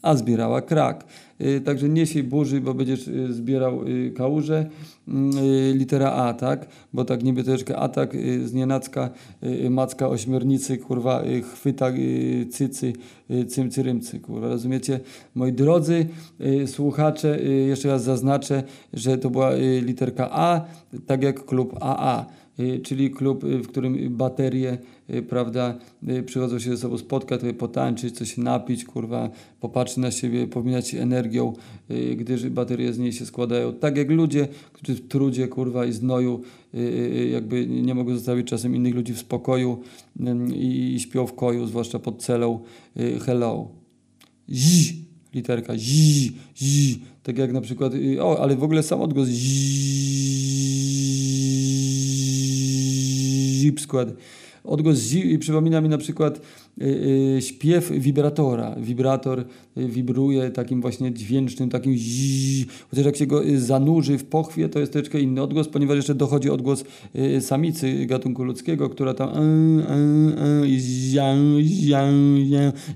a 0.03 0.17
zbierała 0.17 0.63
krak. 0.63 1.05
Y, 1.41 1.61
także 1.61 1.89
nie 1.89 2.07
się 2.07 2.23
burzy, 2.23 2.61
bo 2.61 2.75
będziesz 2.75 3.09
y, 3.09 3.33
zbierał 3.33 3.89
y, 3.89 4.13
kałuże. 4.17 4.71
Mm, 5.09 5.31
litera 5.77 6.13
A, 6.13 6.35
tak? 6.35 6.67
Bo 6.93 7.05
tak 7.05 7.23
niby 7.23 7.45
troszeczkę 7.45 7.77
atak 7.77 8.17
z 8.45 8.53
nienacka, 8.53 9.11
macka 9.71 10.09
ośmiornicy, 10.09 10.79
kurwa, 10.79 11.23
chwyta 11.53 11.93
cycy, 12.51 12.93
cymcy, 13.49 13.83
rymcy, 13.83 14.21
kurwa, 14.21 14.49
rozumiecie? 14.49 15.01
Moi 15.35 15.53
drodzy 15.53 16.07
słuchacze, 16.67 17.43
jeszcze 17.43 17.89
raz 17.89 18.03
zaznaczę, 18.03 18.63
że 18.93 19.19
to 19.19 19.31
była 19.31 19.51
literka 19.83 20.29
A, 20.31 20.65
tak 21.07 21.23
jak 21.23 21.45
klub 21.45 21.77
AA. 21.81 22.27
Y, 22.63 22.81
czyli 22.81 23.11
klub, 23.11 23.45
y, 23.45 23.59
w 23.59 23.69
którym 23.69 24.17
baterie, 24.17 24.79
y, 25.11 25.23
prawda, 25.23 25.79
przychodzą 26.27 26.59
się 26.59 26.71
ze 26.71 26.77
sobą 26.77 26.99
spotkać, 26.99 27.41
trochę 27.41 27.55
potańczyć, 27.55 28.19
coś 28.19 28.37
napić, 28.37 28.85
kurwa, 28.85 29.31
popatrzeć 29.61 29.97
na 29.97 30.11
siebie, 30.11 30.47
pominać 30.47 30.89
się 30.89 31.01
energią, 31.01 31.53
gdyż 32.17 32.49
baterie 32.49 32.93
z 32.93 32.99
niej 32.99 33.13
się 33.13 33.27
składają. 33.27 33.73
Tak 33.73 33.97
jak 33.97 34.11
ludzie, 34.11 34.49
którzy 34.73 34.95
w 34.95 35.09
trudzie, 35.09 35.49
kurwa, 35.49 35.87
i 35.87 35.93
znoju 35.93 36.43
jakby 37.31 37.67
nie 37.67 37.95
mogą 37.95 38.15
zostawić 38.15 38.47
czasem 38.47 38.77
innych 38.77 38.95
ludzi 38.95 39.13
w 39.13 39.19
spokoju 39.19 39.79
i 40.55 40.97
śpią 41.01 41.27
w 41.27 41.35
koju, 41.35 41.67
zwłaszcza 41.67 41.99
pod 41.99 42.23
celą 42.23 42.61
hello. 43.27 43.69
Z, 44.49 44.93
literka 45.35 45.73
z, 45.77 45.83
z, 46.55 46.97
tak 47.23 47.39
jak 47.39 47.53
na 47.53 47.61
przykład, 47.61 47.93
o, 48.21 48.41
ale 48.41 48.57
w 48.57 48.65
ogóle 48.65 48.83
sam 48.83 49.01
odgłos 49.01 49.29
z 49.29 50.02
zip 53.63 53.81
skład. 53.81 54.09
Odgłos 54.65 54.99
zi 54.99 55.39
przypomina 55.39 55.81
mi 55.81 55.89
na 55.89 55.99
przykład 55.99 56.41
y, 56.83 56.85
y, 57.37 57.43
śpiew 57.43 57.91
wibratora. 57.91 58.77
Wibrator 58.79 59.41
y, 59.41 59.89
wibruje 59.89 60.51
takim 60.51 60.81
właśnie 60.81 61.13
dźwięcznym, 61.13 61.71
takim 61.71 61.97
zzz, 61.99 62.67
chociaż 62.91 63.07
jak 63.07 63.17
się 63.17 63.27
go 63.27 63.43
zanurzy 63.57 64.19
w 64.19 64.25
pochwie, 64.25 64.69
to 64.69 64.81
jest 64.81 64.93
troszeczkę 64.93 65.21
inny 65.21 65.43
odgłos, 65.43 65.69
ponieważ 65.69 65.97
jeszcze 65.97 66.15
dochodzi 66.15 66.51
odgłos 66.51 66.85
samicy 67.41 68.07
gatunku 68.07 68.45
ludzkiego, 68.45 68.89
która 68.89 69.15
tam 69.15 69.31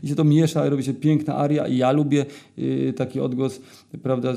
i 0.03 0.09
się 0.09 0.15
to 0.17 0.25
miesza, 0.25 0.69
robi 0.69 0.85
się 0.85 0.95
piękna 0.95 1.37
aria 1.37 1.69
i 1.69 1.77
ja 1.77 1.93
lubię 1.93 2.27
taki 2.97 3.21
odgłos, 3.21 3.61
prawda, 4.03 4.35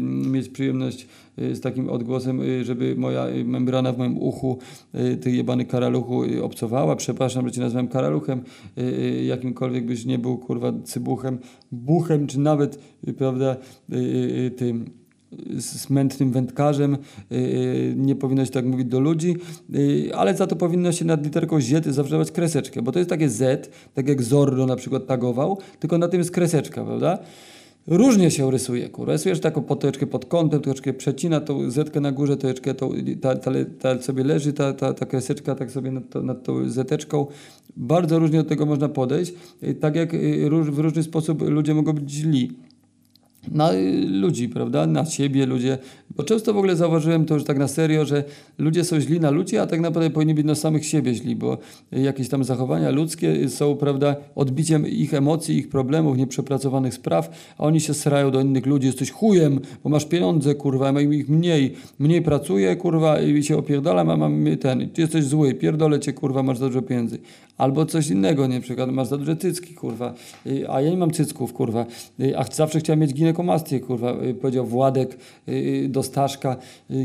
mieć 0.00 0.48
przyjemność 0.48 1.06
z 1.36 1.60
takim 1.60 1.88
odgłosem, 1.90 2.40
y, 2.40 2.64
żeby 2.64 2.96
moja 2.96 3.28
y, 3.28 3.44
membrana 3.44 3.92
w 3.92 3.98
moim 3.98 4.18
uchu, 4.18 4.58
y, 4.94 5.16
ty 5.16 5.30
jebany 5.30 5.64
karaluchu 5.64 6.24
y, 6.24 6.44
obcowała. 6.44 6.96
Przepraszam, 6.96 7.46
że 7.46 7.52
cię 7.52 7.60
nazwałem 7.60 7.88
karaluchem, 7.88 8.42
y, 8.78 8.82
y, 8.82 9.24
jakimkolwiek 9.24 9.84
byś 9.86 10.04
nie 10.04 10.18
był, 10.18 10.38
kurwa, 10.38 10.72
cybuchem, 10.84 11.38
buchem, 11.72 12.26
czy 12.26 12.40
nawet, 12.40 12.78
y, 13.08 13.12
prawda, 13.12 13.56
y, 13.92 13.96
y, 13.96 14.46
y, 14.46 14.50
tym 14.50 14.90
smętnym 15.60 16.32
wędkarzem, 16.32 16.94
y, 16.94 17.36
y, 17.36 17.94
nie 17.96 18.14
powinno 18.14 18.44
się 18.44 18.50
tak 18.50 18.64
mówić 18.64 18.86
do 18.86 19.00
ludzi, 19.00 19.36
y, 19.74 20.10
ale 20.14 20.34
za 20.36 20.46
to 20.46 20.56
powinno 20.56 20.92
się 20.92 21.04
nad 21.04 21.24
literką 21.24 21.60
Z 21.60 21.86
zawrzewać 21.86 22.30
kreseczkę, 22.30 22.82
bo 22.82 22.92
to 22.92 22.98
jest 22.98 23.10
takie 23.10 23.28
Z, 23.28 23.70
tak 23.94 24.08
jak 24.08 24.22
Zorro 24.22 24.66
na 24.66 24.76
przykład 24.76 25.06
tagował, 25.06 25.58
tylko 25.80 25.98
na 25.98 26.08
tym 26.08 26.20
jest 26.20 26.30
kreseczka, 26.30 26.84
prawda? 26.84 27.18
Różnie 27.86 28.30
się 28.30 28.50
rysuje, 28.50 28.88
kurwa. 28.88 29.12
Rysujesz 29.12 29.40
taką 29.40 29.62
poteczkę 29.62 30.06
pod 30.06 30.24
kątem, 30.24 30.60
troszeczkę 30.60 30.92
przecina 30.92 31.40
tą 31.40 31.70
zetkę 31.70 32.00
na 32.00 32.12
górze, 32.12 32.36
troszeczkę 32.36 32.74
tą, 32.74 32.90
ta, 33.20 33.34
ta, 33.34 33.50
ta 33.80 34.02
sobie 34.02 34.24
leży, 34.24 34.52
ta, 34.52 34.72
ta, 34.72 34.94
ta 34.94 35.06
kreseczka 35.06 35.54
tak 35.54 35.70
sobie 35.70 35.90
nad, 35.90 36.14
nad 36.14 36.42
tą 36.42 36.68
zeteczką. 36.68 37.26
Bardzo 37.76 38.18
różnie 38.18 38.42
do 38.42 38.48
tego 38.48 38.66
można 38.66 38.88
podejść, 38.88 39.34
tak 39.80 39.96
jak 39.96 40.14
y, 40.14 40.50
w 40.50 40.78
różny 40.78 41.02
sposób 41.02 41.42
ludzie 41.42 41.74
mogą 41.74 41.92
być 41.92 42.10
źli 42.10 42.50
na 43.52 43.70
ludzi, 44.06 44.48
prawda? 44.48 44.86
Na 44.86 45.04
siebie 45.06 45.46
ludzie. 45.46 45.78
Bo 46.16 46.22
często 46.22 46.54
w 46.54 46.56
ogóle 46.56 46.76
zauważyłem 46.76 47.24
to 47.24 47.34
już 47.34 47.44
tak 47.44 47.58
na 47.58 47.68
serio, 47.68 48.04
że 48.04 48.24
ludzie 48.58 48.84
są 48.84 49.00
źli 49.00 49.20
na 49.20 49.30
ludzi, 49.30 49.58
a 49.58 49.66
tak 49.66 49.80
naprawdę 49.80 50.10
powinni 50.10 50.34
być 50.34 50.46
na 50.46 50.54
samych 50.54 50.86
siebie 50.86 51.14
źli, 51.14 51.36
bo 51.36 51.58
jakieś 51.92 52.28
tam 52.28 52.44
zachowania 52.44 52.90
ludzkie 52.90 53.48
są, 53.48 53.76
prawda, 53.76 54.16
odbiciem 54.34 54.86
ich 54.86 55.14
emocji, 55.14 55.58
ich 55.58 55.68
problemów, 55.68 56.16
nieprzepracowanych 56.16 56.94
spraw, 56.94 57.54
a 57.58 57.64
oni 57.64 57.80
się 57.80 57.94
srają 57.94 58.30
do 58.30 58.40
innych 58.40 58.66
ludzi, 58.66 58.86
jesteś 58.86 59.10
chujem, 59.10 59.60
bo 59.84 59.90
masz 59.90 60.04
pieniądze, 60.04 60.54
kurwa, 60.54 60.92
mam 60.92 61.12
ich 61.12 61.28
mniej, 61.28 61.74
mniej 61.98 62.22
pracuję, 62.22 62.76
kurwa, 62.76 63.20
i 63.20 63.42
się 63.42 63.56
opierdalam, 63.56 64.10
a 64.10 64.16
mam 64.16 64.44
ten, 64.60 64.90
ty 64.90 65.00
jesteś 65.02 65.24
zły, 65.24 65.54
pierdolę 65.54 66.00
cię, 66.00 66.12
kurwa, 66.12 66.42
masz 66.42 66.58
za 66.58 66.66
dużo 66.66 66.82
pieniędzy. 66.82 67.18
Albo 67.58 67.86
coś 67.86 68.08
innego, 68.08 68.46
nie, 68.46 68.60
przykład 68.60 68.90
masz 68.90 69.08
za 69.08 69.16
duże 69.16 69.36
cycki, 69.36 69.74
kurwa, 69.74 70.14
y, 70.46 70.70
a 70.70 70.80
ja 70.80 70.90
nie 70.90 70.96
mam 70.96 71.10
cycków, 71.10 71.52
kurwa, 71.52 71.86
y, 72.20 72.38
a 72.38 72.44
zawsze 72.44 72.78
chciałem 72.78 73.00
mieć 73.00 73.14
ginekomastię, 73.14 73.80
kurwa, 73.80 74.22
y, 74.22 74.34
powiedział 74.34 74.66
Władek 74.66 75.18
do 75.88 76.02
Staszka, 76.02 76.56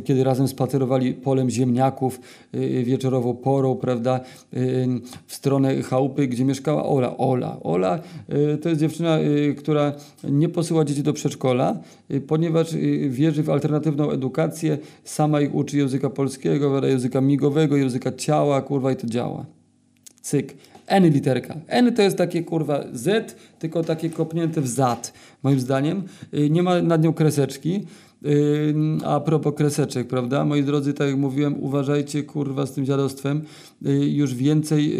kiedy 0.04 0.24
razem 0.24 0.48
spacerowali 0.48 1.14
polem 1.14 1.50
ziemniaków 1.50 2.20
wieczorową 2.84 3.34
porą, 3.34 3.76
prawda, 3.76 4.20
w 5.28 5.36
stronę 5.36 5.82
chałupy, 5.82 6.28
gdzie 6.28 6.46
mieszkała 6.46 6.86
Ola. 6.86 7.18
Ola, 7.18 7.58
Ola 7.64 8.00
to 8.62 8.70
jest 8.70 8.82
dziewczyna, 8.82 9.18
która 9.58 9.94
nie 10.24 10.50
posyła 10.50 10.86
dzieci 10.86 11.04
do 11.04 11.14
przedszkola, 11.14 11.80
ponieważ 12.28 12.76
wierzy 13.10 13.44
w 13.44 13.50
alternatywną 13.50 14.12
edukację, 14.12 14.78
sama 15.04 15.42
ich 15.42 15.56
uczy 15.56 15.78
języka 15.78 16.10
polskiego, 16.10 16.86
języka 16.86 17.22
migowego, 17.22 17.78
języka 17.78 18.12
ciała, 18.12 18.62
kurwa, 18.62 18.92
i 18.92 18.96
to 18.96 19.08
działa. 19.08 19.61
Cyk. 20.22 20.56
N 20.88 21.10
literka. 21.10 21.56
N 21.68 21.94
to 21.96 22.02
jest 22.02 22.18
takie 22.18 22.44
kurwa 22.44 22.84
Z, 22.94 23.36
tylko 23.60 23.84
takie 23.84 24.10
kopnięte 24.10 24.62
w 24.62 24.68
zad, 24.68 25.14
moim 25.44 25.60
zdaniem. 25.60 26.04
Y, 26.34 26.50
Nie 26.50 26.64
ma 26.64 26.82
nad 26.82 27.04
nią 27.04 27.14
kreseczki. 27.14 27.86
Y, 28.26 28.74
A 29.06 29.20
propos 29.20 29.54
kreseczek, 29.56 30.08
prawda? 30.08 30.46
Moi 30.46 30.64
drodzy, 30.64 30.94
tak 30.94 31.08
jak 31.08 31.18
mówiłem, 31.18 31.64
uważajcie 31.64 32.24
kurwa 32.24 32.66
z 32.66 32.72
tym 32.74 32.86
dziadostwem. 32.86 33.42
Y, 33.86 34.10
Już 34.10 34.36
więcej 34.36 34.98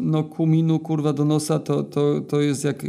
no 0.00 0.24
kuminu 0.24 0.78
kurwa 0.78 1.12
do 1.12 1.24
nosa 1.24 1.58
to, 1.58 1.82
to, 1.82 2.20
to 2.20 2.40
jest 2.40 2.64
jak 2.64 2.86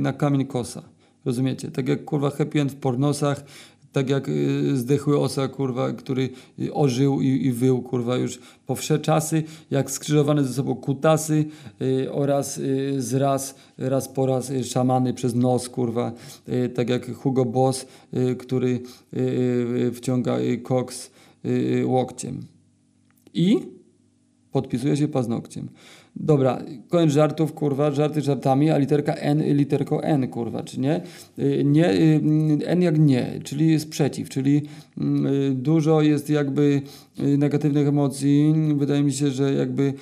na 0.00 0.12
kamień 0.12 0.46
kosa. 0.46 0.82
Rozumiecie? 1.24 1.70
Tak 1.70 1.88
jak 1.88 2.04
kurwa 2.04 2.30
happy 2.30 2.60
end 2.60 2.72
w 2.72 2.76
pornosach, 2.76 3.44
tak 3.94 4.10
jak 4.10 4.28
y, 4.28 4.76
zdechły 4.76 5.20
osa, 5.20 5.48
kurwa, 5.48 5.92
który 5.92 6.30
y, 6.58 6.74
ożył 6.74 7.20
i, 7.20 7.26
i 7.26 7.52
wył, 7.52 7.82
kurwa, 7.82 8.16
już 8.16 8.38
po 8.66 8.74
wsze 8.74 8.98
czasy, 8.98 9.42
jak 9.70 9.90
skrzyżowane 9.90 10.44
ze 10.44 10.54
sobą 10.54 10.74
kutasy 10.74 11.44
y, 11.82 12.12
oraz 12.12 12.58
y, 12.58 12.94
zraz, 13.02 13.54
raz 13.78 14.08
po 14.08 14.26
raz 14.26 14.50
y, 14.50 14.64
szamany 14.64 15.14
przez 15.14 15.34
nos, 15.34 15.68
kurwa, 15.68 16.12
y, 16.48 16.68
tak 16.68 16.88
jak 16.88 17.14
Hugo 17.14 17.44
Boss, 17.44 17.86
który 18.38 18.80
wciąga 19.94 20.36
koks 20.62 21.10
łokciem. 21.84 22.40
I 23.34 23.58
podpisuje 24.54 24.96
się 24.96 25.08
paznokciem. 25.08 25.68
Dobra, 26.16 26.62
koniec 26.88 27.12
żartów, 27.12 27.52
kurwa, 27.52 27.90
żarty 27.90 28.20
żartami, 28.20 28.70
a 28.70 28.78
literka 28.78 29.14
N 29.14 29.42
literką 29.56 30.00
N, 30.00 30.28
kurwa, 30.28 30.62
czy 30.62 30.80
nie? 30.80 31.00
Y, 31.38 31.62
Nie, 31.64 31.90
y, 31.92 32.20
N 32.66 32.82
jak 32.82 32.98
nie, 32.98 33.40
czyli 33.44 33.80
sprzeciw, 33.80 34.28
czyli 34.28 34.62
mm, 34.98 35.26
y, 35.26 35.54
dużo 35.54 36.02
jest 36.02 36.30
jakby 36.30 36.82
negatywnych 37.38 37.88
emocji. 37.88 38.54
Wydaje 38.76 39.02
mi 39.02 39.12
się, 39.12 39.30
że 39.30 39.52
jakby 39.54 39.94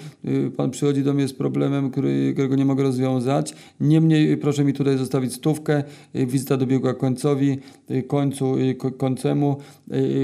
pan 0.56 0.70
przychodzi 0.70 1.02
do 1.02 1.14
mnie 1.14 1.28
z 1.28 1.32
problemem, 1.32 1.90
którego 1.90 2.56
nie 2.56 2.64
mogę 2.64 2.82
rozwiązać. 2.82 3.54
Niemniej 3.80 4.36
proszę 4.36 4.64
mi 4.64 4.72
tutaj 4.72 4.98
zostawić 4.98 5.32
stówkę, 5.34 5.82
wizyta 6.14 6.56
dobiegła 6.56 6.94
końcowi, 6.94 7.58
końcu, 8.06 8.54
ko- 8.78 8.90
końcemu, 8.92 9.56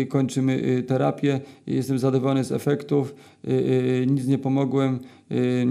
kończymy 0.08 0.82
terapię, 0.86 1.40
jestem 1.66 1.98
zadowolony 1.98 2.44
z 2.44 2.52
efektów, 2.52 3.14
y, 3.48 3.52
y, 4.02 4.06
nic 4.06 4.26
nie 4.26 4.38
pomogłem, 4.38 5.00
y, 5.30 5.64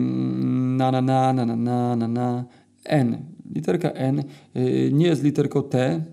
na 0.78 0.92
na 0.92 1.02
na 1.02 1.34
na 1.34 1.46
na 1.46 1.96
na 1.96 2.08
na 2.08 2.46
N. 2.86 3.18
Literka 3.56 3.92
N 3.92 4.24
y, 4.56 4.90
nie 4.94 5.08
jest 5.08 5.24
literką 5.24 5.64
T. 5.64 6.04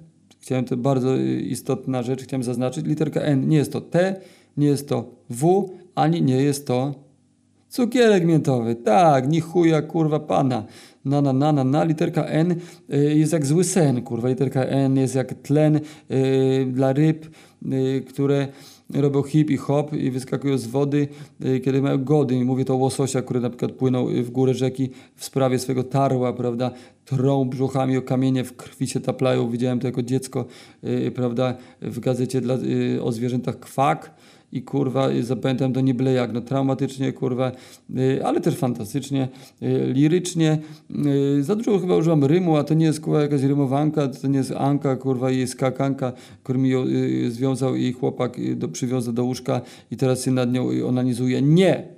Chciałem 0.41 0.65
to 0.65 0.77
bardzo 0.77 1.17
y, 1.19 1.41
istotna 1.41 2.03
rzecz, 2.03 2.23
chciałem 2.23 2.43
zaznaczyć. 2.43 2.87
Literka 2.87 3.21
N 3.21 3.49
nie 3.49 3.57
jest 3.57 3.73
to 3.73 3.81
T, 3.81 4.21
nie 4.57 4.67
jest 4.67 4.89
to 4.89 5.11
W, 5.31 5.71
ani 5.95 6.23
nie 6.23 6.37
jest 6.37 6.67
to 6.67 7.05
cukierek 7.69 8.25
miętowy. 8.25 8.75
Tak, 8.75 9.29
ni 9.29 9.41
chuja, 9.41 9.83
kurwa, 9.83 10.21
pana. 10.21 10.65
Na, 11.05 11.23
na, 11.23 11.33
na, 11.33 11.53
na, 11.53 11.65
na. 11.65 11.85
Literka 11.85 12.25
N 12.25 12.51
y, 12.95 13.15
jest 13.15 13.33
jak 13.33 13.47
zły 13.47 13.65
sen, 13.65 14.03
kurwa. 14.03 14.29
Literka 14.29 14.65
N 14.65 14.97
jest 14.97 15.15
jak 15.15 15.35
tlen 15.35 15.77
y, 15.77 16.67
dla 16.73 16.93
ryb, 16.93 17.27
y, 17.73 18.05
które 18.09 18.49
robią 18.91 19.23
hip 19.23 19.51
i 19.51 19.57
hop 19.57 19.93
i 19.93 20.11
wyskakują 20.11 20.59
z 20.59 20.67
wody, 20.67 21.09
y, 21.45 21.61
kiedy 21.61 21.83
mają 21.83 22.05
gody. 22.05 22.45
Mówię 22.45 22.65
to 22.65 22.75
o 22.75 22.77
łososia, 22.77 23.23
który 23.23 23.41
na 23.41 23.51
przykład 23.51 23.73
płynął 23.73 24.11
y, 24.11 24.23
w 24.23 24.31
górę 24.31 24.55
rzeki 24.55 24.91
w 25.17 25.25
sprawie 25.25 25.59
swego 25.59 25.85
tarła, 25.85 26.33
prawda? 26.33 26.71
Trą 27.05 27.45
brzuchami 27.45 27.97
o 27.97 28.03
kamienie, 28.03 28.45
w 28.45 28.57
krwi 28.57 28.87
się 28.87 29.01
taplają. 29.01 29.51
Widziałem 29.51 29.81
to 29.81 29.87
jako 29.87 30.03
dziecko, 30.03 30.45
y, 30.85 31.11
prawda? 31.11 31.55
W 31.83 32.01
gazecie 32.01 32.41
dla, 32.41 32.59
o 33.03 33.13
zwierzętach 33.13 33.59
kwak 33.59 34.15
i 34.55 34.63
kurwa 34.63 35.09
zapamiętam 35.21 35.73
to 35.73 35.81
nie 35.81 35.95
byle 35.95 36.13
jak, 36.13 36.33
no 36.33 36.41
traumatycznie 36.41 37.13
kurwa, 37.13 37.53
y, 37.99 38.25
ale 38.25 38.41
też 38.41 38.57
fantastycznie, 38.57 39.29
y, 39.63 39.93
lirycznie. 39.93 40.59
Y, 41.37 41.43
Za 41.43 41.57
dużo 41.57 41.79
chyba 41.79 41.97
używam 41.97 42.25
rymu, 42.25 42.57
a 42.57 42.65
to 42.65 42.75
nie 42.75 42.87
jest 42.87 43.01
kurwa 43.01 43.23
jakaś 43.23 43.43
rymowanka, 43.43 44.09
to 44.09 44.29
nie 44.29 44.39
jest 44.39 44.53
Anka 44.53 44.97
kurwa 44.97 45.31
i 45.31 45.47
skakanka, 45.47 46.13
który 46.43 46.59
mi 46.59 46.71
ją 46.71 46.85
związał 47.29 47.77
i 47.77 47.93
chłopak 47.93 48.57
do, 48.57 48.69
przywiązał 48.69 49.13
do 49.13 49.25
łóżka 49.25 49.61
i 49.91 49.97
teraz 49.97 50.25
się 50.25 50.31
nad 50.31 50.53
nią 50.53 50.69
onanizuje. 50.87 51.43
Nie! 51.43 51.89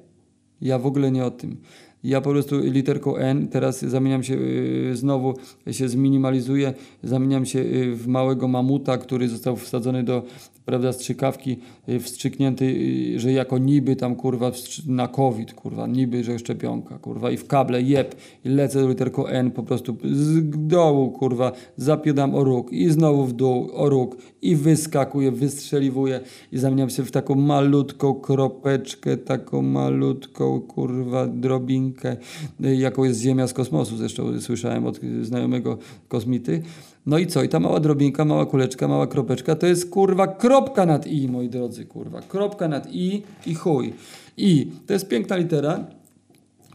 Ja 0.60 0.78
w 0.78 0.86
ogóle 0.86 1.10
nie 1.10 1.24
o 1.24 1.30
tym. 1.30 1.56
Ja 2.04 2.20
po 2.20 2.30
prostu 2.30 2.58
literką 2.58 3.16
N 3.16 3.48
teraz 3.48 3.80
zamieniam 3.80 4.22
się 4.22 4.34
y, 4.34 4.96
znowu, 4.96 5.34
się 5.70 5.88
zminimalizuję, 5.88 6.74
zamieniam 7.02 7.46
się 7.46 7.58
y, 7.58 7.94
w 7.96 8.08
małego 8.08 8.48
mamuta, 8.48 8.98
który 8.98 9.28
został 9.28 9.56
wsadzony 9.56 10.04
do 10.04 10.22
prawda, 10.66 10.92
strzykawki, 10.92 11.58
y, 11.88 12.00
wstrzyknięty, 12.00 12.64
y, 12.64 13.20
że 13.20 13.32
jako 13.32 13.58
niby 13.58 13.96
tam 13.96 14.16
kurwa 14.16 14.52
na 14.86 15.08
COVID, 15.08 15.54
kurwa, 15.54 15.86
niby, 15.86 16.24
że 16.24 16.38
szczepionka, 16.38 16.98
kurwa, 16.98 17.30
i 17.30 17.36
w 17.36 17.46
kable 17.46 17.82
jeb, 17.82 18.14
i 18.44 18.48
lecę 18.48 18.80
do 18.80 18.88
literką 18.88 19.26
N 19.26 19.50
po 19.50 19.62
prostu 19.62 19.96
z 20.04 20.40
dołu, 20.66 21.10
kurwa, 21.10 21.52
zapiedam 21.76 22.34
o 22.34 22.44
róg 22.44 22.72
i 22.72 22.90
znowu 22.90 23.24
w 23.24 23.32
dół 23.32 23.70
o 23.72 23.88
róg 23.88 24.16
i 24.42 24.56
wyskakuję, 24.56 25.32
wystrzeliwuję 25.32 26.20
i 26.52 26.58
zamieniam 26.58 26.90
się 26.90 27.04
w 27.04 27.10
taką 27.10 27.34
malutką 27.34 28.14
kropeczkę, 28.14 29.16
taką 29.16 29.62
malutką, 29.62 30.60
kurwa, 30.60 31.26
drobinkę, 31.26 32.16
y, 32.64 32.76
jaką 32.76 33.04
jest 33.04 33.20
Ziemia 33.20 33.46
z 33.46 33.52
kosmosu, 33.52 33.96
zresztą 33.96 34.40
słyszałem 34.40 34.86
od 34.86 35.00
znajomego 35.22 35.78
kosmity. 36.08 36.62
No 37.06 37.18
i 37.18 37.26
co? 37.26 37.42
I 37.42 37.48
ta 37.48 37.60
mała 37.60 37.80
drobinka, 37.80 38.24
mała 38.24 38.46
kuleczka, 38.46 38.88
mała 38.88 39.06
kropeczka 39.06 39.54
to 39.54 39.66
jest 39.66 39.90
kurwa 39.90 40.26
kropka 40.26 40.86
nad 40.86 41.06
i, 41.06 41.28
moi 41.28 41.48
drodzy, 41.48 41.84
kurwa. 41.84 42.20
Kropka 42.20 42.68
nad 42.68 42.88
i 42.92 43.22
i 43.46 43.54
chuj. 43.54 43.92
I 44.36 44.66
to 44.86 44.92
jest 44.92 45.08
piękna 45.08 45.36
litera, 45.36 45.84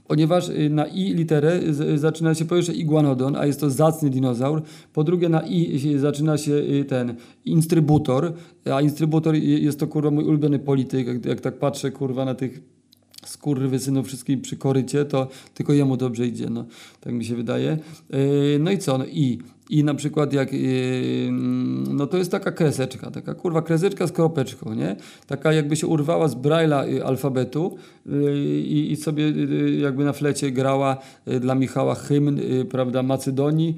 ponieważ 0.08 0.50
y, 0.50 0.70
na 0.70 0.86
i 0.88 1.13
literę 1.13 1.60
z- 1.74 2.00
zaczyna 2.00 2.36
się 2.36 2.46
po 2.46 2.56
pierwsze 2.56 2.74
iguanodon, 2.74 3.36
a 3.36 3.46
jest 3.46 3.60
to 3.60 3.70
zacny 3.70 4.10
dinozaur. 4.10 4.62
Po 4.94 5.04
drugie 5.04 5.30
na 5.30 5.41
i 5.48 5.96
zaczyna 5.98 6.38
się 6.38 6.52
y, 6.54 6.86
ten 6.86 7.15
instrybutor, 7.46 8.34
a 8.74 8.82
instrybutor 8.82 9.36
y- 9.36 9.39
jest 9.39 9.80
to 9.80 9.88
kurwa 9.88 10.12
mój 10.12 10.24
ulubiony 10.24 10.60
polityk. 10.60 11.08
Jak, 11.08 11.26
jak 11.26 11.41
tak 11.41 11.60
patrzę 11.60 11.91
kurwa 11.91 12.26
na 12.26 12.36
tych 12.36 12.62
skurwysynów 13.25 14.07
wszystkim 14.07 14.41
przy 14.41 14.57
korycie, 14.57 15.05
to 15.05 15.27
tylko 15.53 15.73
jemu 15.73 15.97
dobrze 15.97 16.27
idzie, 16.27 16.49
no. 16.49 16.65
Tak 17.01 17.13
mi 17.13 17.25
się 17.25 17.36
wydaje. 17.36 17.77
Yy, 18.10 18.60
No 18.60 18.71
i 18.71 18.77
co? 18.77 18.97
No 18.97 19.05
i, 19.05 19.39
I 19.69 19.84
na 19.84 19.93
przykład 19.93 20.34
jak, 20.34 20.53
yy, 20.53 21.31
no 21.89 22.07
to 22.07 22.17
jest 22.17 22.31
taka 22.31 22.51
kreseczka, 22.51 23.12
taka 23.12 23.34
kurwa 23.34 23.62
kreseczka 23.62 24.07
z 24.07 24.12
kropeczką, 24.12 24.73
nie? 24.73 24.95
Taka 25.27 25.53
jakby 25.53 25.75
się 25.75 25.88
urwała 25.88 26.27
z 26.27 26.36
braille'a 26.36 26.93
y, 26.93 27.05
alfabetu 27.05 27.77
yy, 28.05 28.62
i, 28.62 28.95
sobie 28.95 29.29
yy, 29.29 29.71
jakby 29.71 30.05
na 30.05 30.13
flecie 30.13 30.51
grała 30.51 30.97
yy, 31.25 31.39
dla 31.39 31.55
Michała 31.55 31.95
hymn, 31.95 32.39
prawda, 32.69 33.03
Macedonii 33.03 33.75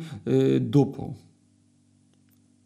dupą. 0.59 1.13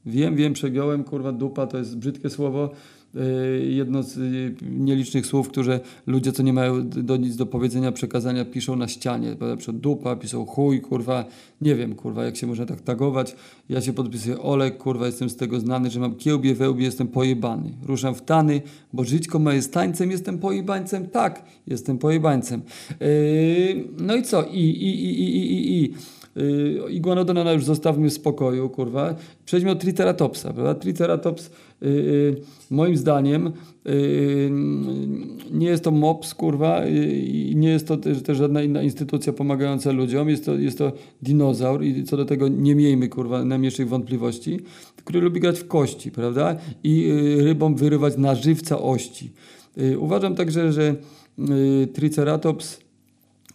Wiem, 0.06 0.36
wiem, 0.36 0.54
przegiąłem, 0.54 1.04
kurwa, 1.04 1.32
dupa 1.32 1.68
to 1.68 1.78
jest 1.78 1.98
brzydkie 1.98 2.30
słowo. 2.30 2.70
Yy, 3.14 3.22
Jedno 3.66 4.04
z 4.04 4.18
yy, 4.18 4.56
nielicznych 4.62 5.26
słów, 5.26 5.50
które 5.50 5.80
ludzie, 6.08 6.32
co 6.32 6.44
nie 6.44 6.54
mają 6.54 6.90
do 6.90 7.18
nic 7.18 7.36
do 7.36 7.46
powiedzenia, 7.46 7.92
przekazania, 7.92 8.46
piszą 8.46 8.76
na 8.76 8.88
ścianie. 8.88 9.36
Na 9.40 9.58
przykład 9.58 9.78
dupa, 9.78 10.16
piszą 10.16 10.46
chuj, 10.46 10.82
kurwa. 10.82 11.26
Nie 11.62 11.76
wiem, 11.76 11.96
kurwa, 11.96 12.26
jak 12.26 12.38
się 12.38 12.48
można 12.48 12.66
tak 12.66 12.82
tagować. 12.82 13.36
Ja 13.70 13.82
się 13.82 13.94
podpisuję 13.94 14.40
Olek, 14.40 14.78
kurwa, 14.78 15.06
jestem 15.06 15.30
z 15.30 15.36
tego 15.36 15.60
znany, 15.60 15.90
że 15.90 16.00
mam 16.00 16.16
kiełbie, 16.16 16.56
wełbie, 16.56 16.86
jestem 16.86 17.08
pojebany. 17.08 17.74
Ruszam 17.84 18.16
w 18.16 18.22
tany, 18.22 18.62
bo 18.94 19.04
żyćko 19.04 19.40
moje 19.40 19.56
jest 19.56 19.74
tańcem, 19.74 20.12
jestem 20.12 20.38
pojebańcem. 20.38 21.08
Tak, 21.08 21.46
jestem 21.68 21.98
pojebańcem. 21.98 22.62
Yy, 23.00 23.08
no 24.00 24.16
i 24.16 24.24
co? 24.24 24.44
I, 24.44 24.60
i, 24.60 25.04
i, 25.04 25.22
i, 25.22 25.54
i, 25.54 25.84
i. 25.84 25.94
Yy, 26.38 26.92
Iguanodona 26.92 27.54
już 27.54 27.66
zostawmy 27.66 28.10
w 28.10 28.14
spokoju, 28.14 28.70
kurwa. 28.70 29.16
Przejdźmy 29.46 29.72
od 29.72 29.80
Triceratopsa, 29.80 30.54
prawda? 30.54 30.76
Triceratops 30.76 31.52
yy, 31.82 31.90
yy, 31.90 32.36
moim 32.70 32.98
zdaniem 32.98 33.52
nie 35.52 35.68
jest 35.68 35.84
to 35.84 35.92
MOPS, 35.92 36.34
kurwa, 36.34 36.88
i 36.88 37.54
nie 37.56 37.70
jest 37.70 37.88
to 37.88 37.98
też, 37.98 38.38
żadna 38.38 38.64
inna 38.64 38.84
instytucja 38.84 39.34
pomagająca 39.34 39.92
ludziom. 39.92 40.30
Jest 40.30 40.46
to, 40.46 40.56
jest 40.56 40.78
to 40.78 40.92
dinozaur 41.22 41.84
i 41.84 42.04
co 42.04 42.18
do 42.18 42.26
tego 42.26 42.48
nie 42.48 42.76
miejmy, 42.76 43.08
kurwa, 43.08 43.46
najmniejszych 43.46 43.90
wątpliwości, 43.90 44.60
który 45.06 45.22
lubi 45.22 45.40
grać 45.40 45.60
w 45.60 45.68
kości, 45.68 46.12
prawda? 46.12 46.56
I 46.84 47.12
rybom 47.38 47.76
wyrywać 47.76 48.18
na 48.18 48.36
żywca 48.36 48.82
ości. 48.82 49.32
Uważam 50.00 50.36
także, 50.36 50.72
że 50.72 50.96
Triceratops 51.94 52.80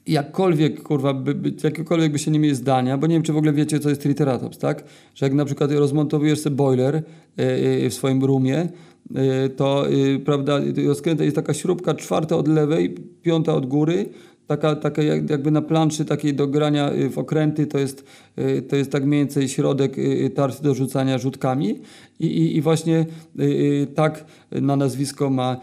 jakkolwiek, 0.06 0.82
kurwa, 0.82 1.14
by, 1.14 1.34
by, 1.34 1.52
jakiekolwiek 1.64 2.12
by 2.12 2.18
się 2.18 2.30
nie 2.30 2.38
mieli 2.38 2.54
zdania, 2.54 2.98
bo 2.98 3.06
nie 3.06 3.14
wiem, 3.14 3.22
czy 3.22 3.32
w 3.32 3.36
ogóle 3.36 3.52
wiecie, 3.52 3.80
co 3.80 3.88
jest 3.88 4.02
Triceratops, 4.02 4.58
tak? 4.58 4.84
Że 5.14 5.26
jak 5.26 5.32
na 5.34 5.44
przykład 5.44 5.72
rozmontowujesz 5.72 6.40
sobie 6.40 6.56
boiler 6.56 6.94
y, 6.94 7.02
y, 7.84 7.90
w 7.90 7.94
swoim 7.94 8.24
roomie, 8.24 8.68
y, 9.44 9.48
to, 9.48 9.86
prawda, 10.24 10.60
rozkręta 10.86 11.24
jest 11.24 11.36
taka 11.36 11.54
śrubka 11.54 11.94
czwarta 11.94 12.36
od 12.36 12.48
lewej, 12.48 12.94
piąta 13.22 13.54
od 13.54 13.66
góry, 13.66 14.08
taka, 14.46 14.76
taka 14.76 15.02
jakby 15.02 15.50
na 15.50 15.62
planszy 15.62 16.04
takiej 16.04 16.34
do 16.34 16.46
grania 16.46 16.92
y, 16.92 17.10
w 17.10 17.18
okręty, 17.18 17.66
to 17.66 17.78
jest, 17.78 18.04
y, 18.38 18.62
to 18.62 18.76
jest 18.76 18.92
tak 18.92 19.04
mniej 19.04 19.20
więcej 19.20 19.48
środek 19.48 19.98
y, 19.98 20.30
tarczy 20.34 20.62
do 20.62 20.74
rzucania 20.74 21.18
rzutkami 21.18 21.80
i, 22.20 22.26
i, 22.26 22.56
i 22.56 22.60
właśnie 22.60 23.06
tak 23.94 24.24
na 24.50 24.76
nazwisko 24.76 25.30
ma 25.30 25.56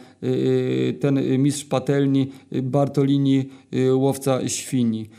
ten 1.00 1.20
mistrz 1.38 1.66
patelni 1.66 2.32
Bartolini 2.64 3.50
łowca 3.94 4.50
świni. 4.50 5.10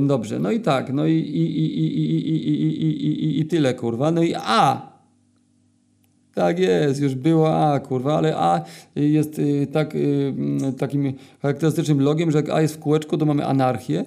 Dobrze, 0.00 0.38
no 0.38 0.50
i 0.50 0.60
tak, 0.60 0.92
no 0.92 1.06
i, 1.06 1.12
i, 1.12 1.58
i, 1.58 1.78
i, 1.78 2.06
i, 2.28 2.86
i, 2.86 3.24
i, 3.24 3.40
i 3.40 3.46
tyle 3.46 3.74
kurwa, 3.74 4.10
no 4.10 4.22
i 4.22 4.34
a 4.36 4.95
tak 6.36 6.58
jest, 6.58 7.00
już 7.00 7.14
było 7.14 7.56
A, 7.56 7.80
kurwa, 7.80 8.16
ale 8.18 8.36
A 8.36 8.60
jest 8.96 9.38
y, 9.38 9.66
tak, 9.72 9.94
y, 9.94 10.34
mm, 10.38 10.72
takim 10.74 11.12
charakterystycznym 11.42 12.00
logiem, 12.00 12.30
że 12.30 12.38
jak 12.38 12.50
A 12.50 12.62
jest 12.62 12.74
w 12.74 12.78
kółeczku, 12.78 13.18
to 13.18 13.26
mamy 13.26 13.46
anarchię, 13.46 14.04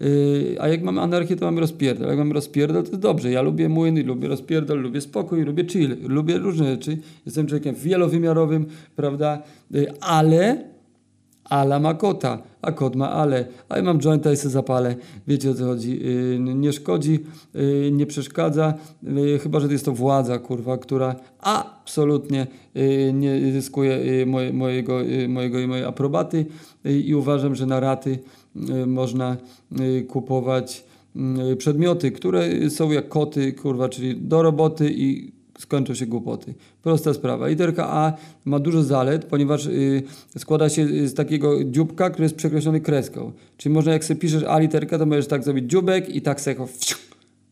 y, 0.00 0.56
a 0.60 0.68
jak 0.68 0.82
mamy 0.82 1.00
anarchię, 1.00 1.36
to 1.36 1.44
mamy 1.44 1.60
rozpierdol. 1.60 2.08
Jak 2.08 2.18
mamy 2.18 2.34
rozpierdol, 2.34 2.84
to 2.84 2.96
dobrze. 2.96 3.30
Ja 3.30 3.42
lubię 3.42 3.68
młyn, 3.68 4.06
lubię 4.06 4.28
rozpierdol, 4.28 4.80
lubię 4.80 5.00
spokój, 5.00 5.44
lubię 5.44 5.64
chill, 5.68 5.96
lubię 6.02 6.38
różne 6.38 6.66
rzeczy. 6.66 6.98
Jestem 7.26 7.46
człowiekiem 7.46 7.74
wielowymiarowym, 7.74 8.66
prawda, 8.96 9.42
ale... 10.00 10.77
Ala 11.48 11.78
ma 11.78 11.94
kota, 11.94 12.42
a 12.62 12.72
kot 12.72 12.96
ma 12.96 13.10
ale, 13.10 13.46
a 13.68 13.76
ja 13.76 13.82
mam 13.82 14.00
jointa 14.00 14.32
i 14.32 14.36
se 14.36 14.50
zapalę. 14.50 14.96
Wiecie 15.26 15.50
o 15.50 15.54
co 15.54 15.64
chodzi. 15.64 16.00
Yy, 16.00 16.38
nie 16.38 16.72
szkodzi, 16.72 17.18
yy, 17.54 17.90
nie 17.92 18.06
przeszkadza, 18.06 18.74
yy, 19.02 19.38
chyba, 19.38 19.60
że 19.60 19.68
jest 19.68 19.84
to 19.84 19.92
władza, 19.92 20.38
kurwa, 20.38 20.78
która 20.78 21.16
absolutnie 21.40 22.46
yy, 22.74 23.12
nie 23.12 23.52
zyskuje 23.52 23.98
yy, 23.98 24.26
moje, 24.26 24.52
mojego, 24.52 25.00
yy, 25.00 25.28
mojego 25.28 25.58
i 25.58 25.66
mojej 25.66 25.84
aprobaty 25.84 26.46
i 26.84 27.14
uważam, 27.14 27.54
że 27.54 27.66
na 27.66 27.80
raty 27.80 28.18
można 28.86 29.36
kupować 30.08 30.84
przedmioty, 31.58 32.12
które 32.12 32.70
są 32.70 32.90
jak 32.90 33.08
koty, 33.08 33.52
kurwa, 33.52 33.88
czyli 33.88 34.16
do 34.16 34.42
roboty 34.42 34.90
i 34.92 35.37
skończą 35.58 35.94
się 35.94 36.06
głupoty. 36.06 36.54
Prosta 36.82 37.14
sprawa. 37.14 37.48
Literka 37.48 37.88
A 37.88 38.12
ma 38.44 38.58
dużo 38.58 38.82
zalet, 38.82 39.24
ponieważ 39.24 39.66
y, 39.66 40.02
składa 40.38 40.68
się 40.68 41.08
z 41.08 41.14
takiego 41.14 41.64
dzióbka, 41.64 42.10
który 42.10 42.24
jest 42.24 42.36
przekreślony 42.36 42.80
kreską. 42.80 43.32
Czyli 43.56 43.74
można 43.74 43.92
jak 43.92 44.04
sobie 44.04 44.20
piszesz 44.20 44.42
A 44.42 44.58
literka, 44.58 44.98
to 44.98 45.06
możesz 45.06 45.26
tak 45.26 45.44
zrobić 45.44 45.70
dzióbek 45.70 46.08
i 46.08 46.22
tak 46.22 46.40
sobie, 46.40 46.66
wsiu, 46.78 46.96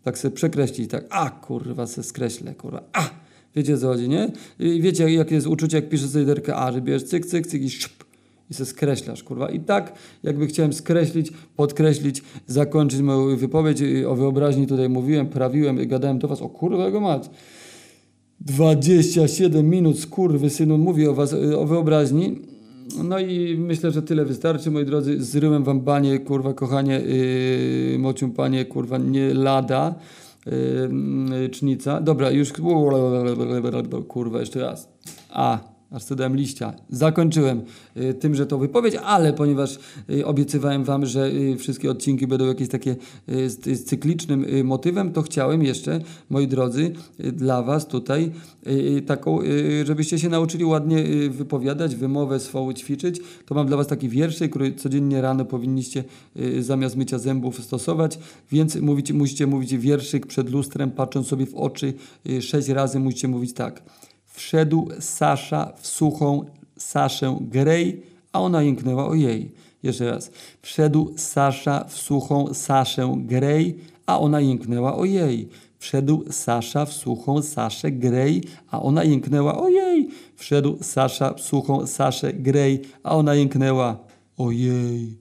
tak 0.03 0.19
sobie 0.19 0.35
przekreślić. 0.35 0.91
Tak, 0.91 1.05
a 1.11 1.31
kurwa 1.31 1.87
se 1.87 2.03
skreślę, 2.03 2.55
kurwa, 2.55 2.83
a. 2.93 3.11
Wiecie 3.57 3.79
co 3.79 3.87
chodzi, 3.87 4.09
nie? 4.09 4.31
I 4.59 4.83
wiecie 4.83 5.13
jakie 5.13 5.35
jest 5.35 5.47
uczucie, 5.47 5.77
jak 5.77 5.89
piszesz 5.89 6.11
sobie 6.11 6.25
literkę 6.25 6.57
A, 6.57 6.73
że 6.73 6.81
bierzesz 6.81 7.09
cyk, 7.09 7.27
cyk, 7.27 7.47
cyk 7.47 7.63
i 7.63 7.71
siup, 7.71 8.05
i 8.51 8.55
se 8.55 8.67
skreślasz, 8.67 9.23
kurwa. 9.23 9.51
I 9.51 9.61
tak 9.61 9.93
jakby 10.23 10.47
chciałem 10.47 10.73
skreślić, 10.73 11.33
podkreślić, 11.57 12.23
zakończyć 12.47 13.01
moją 13.01 13.37
wypowiedź. 13.37 13.81
Y, 13.81 14.09
O 14.09 14.15
wyobraźni 14.17 14.67
tutaj 14.67 14.89
mówiłem, 14.89 15.27
prawiłem, 15.27 15.89
gadałem 15.89 16.19
do 16.19 16.29
was, 16.29 16.43
o 16.43 16.49
kurwa 16.49 16.85
jego 16.87 17.01
mać. 17.01 17.31
27 18.41 19.71
minut, 19.71 19.99
skurwy 19.99 20.51
synu, 20.51 20.79
mówię 20.79 21.11
o 21.11 21.15
was, 21.15 21.35
o 21.59 21.67
wyobraźni. 21.67 22.41
No 23.05 23.19
i 23.19 23.57
myślę, 23.59 23.91
że 23.91 24.03
tyle 24.03 24.25
wystarczy, 24.25 24.71
moi 24.71 24.85
drodzy. 24.85 25.25
Zryłem 25.25 25.65
wam 25.65 25.81
banie, 25.81 26.19
kurwa, 26.19 26.55
kochanie, 26.55 27.01
yy, 27.01 27.99
mocium 27.99 28.31
panie, 28.31 28.65
kurwa, 28.65 28.99
nie 28.99 29.35
lada, 29.35 29.95
yy, 30.47 31.49
cznica. 31.49 32.01
Dobra, 32.01 32.31
już, 32.31 32.53
kurwa, 34.09 34.41
jeszcze 34.41 34.61
raz. 34.61 34.89
A, 35.31 35.76
aż 35.97 36.05
dałem 36.17 36.37
liścia. 36.37 36.73
Zakończyłem 36.91 37.63
y, 37.97 38.15
tym, 38.15 38.35
że 38.35 38.47
to 38.47 38.59
wypowiedź, 38.59 38.95
ale 38.95 39.33
ponieważ 39.33 39.79
y, 40.11 40.27
obiecywałem 40.27 40.85
wam, 40.85 41.07
że 41.07 41.31
y, 41.31 41.57
wszystkie 41.57 41.91
odcinki 41.91 42.27
będą 42.27 42.47
jakieś 42.47 42.69
takie 42.69 42.97
z, 43.29 43.85
cyklicznym 43.85 44.47
motywem, 44.65 45.13
to 45.13 45.23
chciałem 45.23 45.63
jeszcze, 45.63 46.01
moi 46.31 46.49
drodzy, 46.49 46.93
dla 47.19 47.63
was 47.63 47.87
tutaj 47.87 48.31
taką, 49.07 49.39
żebyście 49.85 50.19
się 50.19 50.29
nauczyli 50.29 50.65
ładnie 50.65 51.05
wypowiadać, 51.31 51.97
wymowę 51.97 52.41
swą 52.41 52.73
ćwiczyć, 52.73 53.21
to 53.47 53.55
mam 53.55 53.67
dla 53.67 53.77
was 53.77 53.87
taki 53.87 54.09
wierszyk, 54.09 54.51
który 54.51 54.75
codziennie 54.75 55.21
rano 55.21 55.45
powinniście 55.45 56.05
zamiast 56.61 56.97
mycia 56.97 57.19
zębów 57.19 57.65
stosować, 57.65 58.19
więc 58.53 58.77
mówić, 58.77 59.13
musicie 59.13 59.47
mówić 59.47 59.77
wierszyk 59.77 60.27
przed 60.27 60.51
lustrem, 60.51 60.91
patrząc 60.91 61.27
sobie 61.27 61.47
w 61.47 61.55
oczy 61.55 61.95
sześć 62.41 62.69
razy 62.69 63.01
musicie 63.01 63.29
mówić 63.29 63.53
tak. 63.53 63.83
Wszedł 64.37 64.89
Sasza 65.01 65.73
w 65.77 65.87
suchą 65.87 66.45
Saszę 66.77 67.39
Grej, 67.41 68.03
a 68.33 68.41
ona 68.41 68.63
jęknęła 68.63 69.07
o 69.07 69.15
jej. 69.15 69.53
Jeszcze 69.83 70.11
raz. 70.11 70.31
Wszedł 70.63 71.15
Sasza 71.17 71.85
w 71.89 71.93
suchą 71.97 72.55
Saszę 72.55 73.15
Grej, 73.17 73.79
a 74.07 74.19
ona 74.19 74.41
jęknęła 74.41 74.97
o 74.97 75.05
jej. 75.05 75.49
Wszedł 75.79 76.25
Sasza 76.31 76.87
w 76.87 76.93
suchą 76.93 77.43
Saszę 77.43 77.91
Grej, 77.91 78.43
a 78.71 78.83
ona 78.83 79.05
jęknęła 79.05 79.59
o 79.59 79.69
jej. 79.69 80.09
Wszedł 80.37 80.79
Sasza 80.83 81.35
w 81.35 81.41
suchą 81.41 81.87
Saszę 81.87 82.33
Grej, 82.33 82.83
a 83.03 83.17
ona 83.17 83.35
jęknęła 83.35 83.99
o 84.37 84.51
jej. 84.51 85.17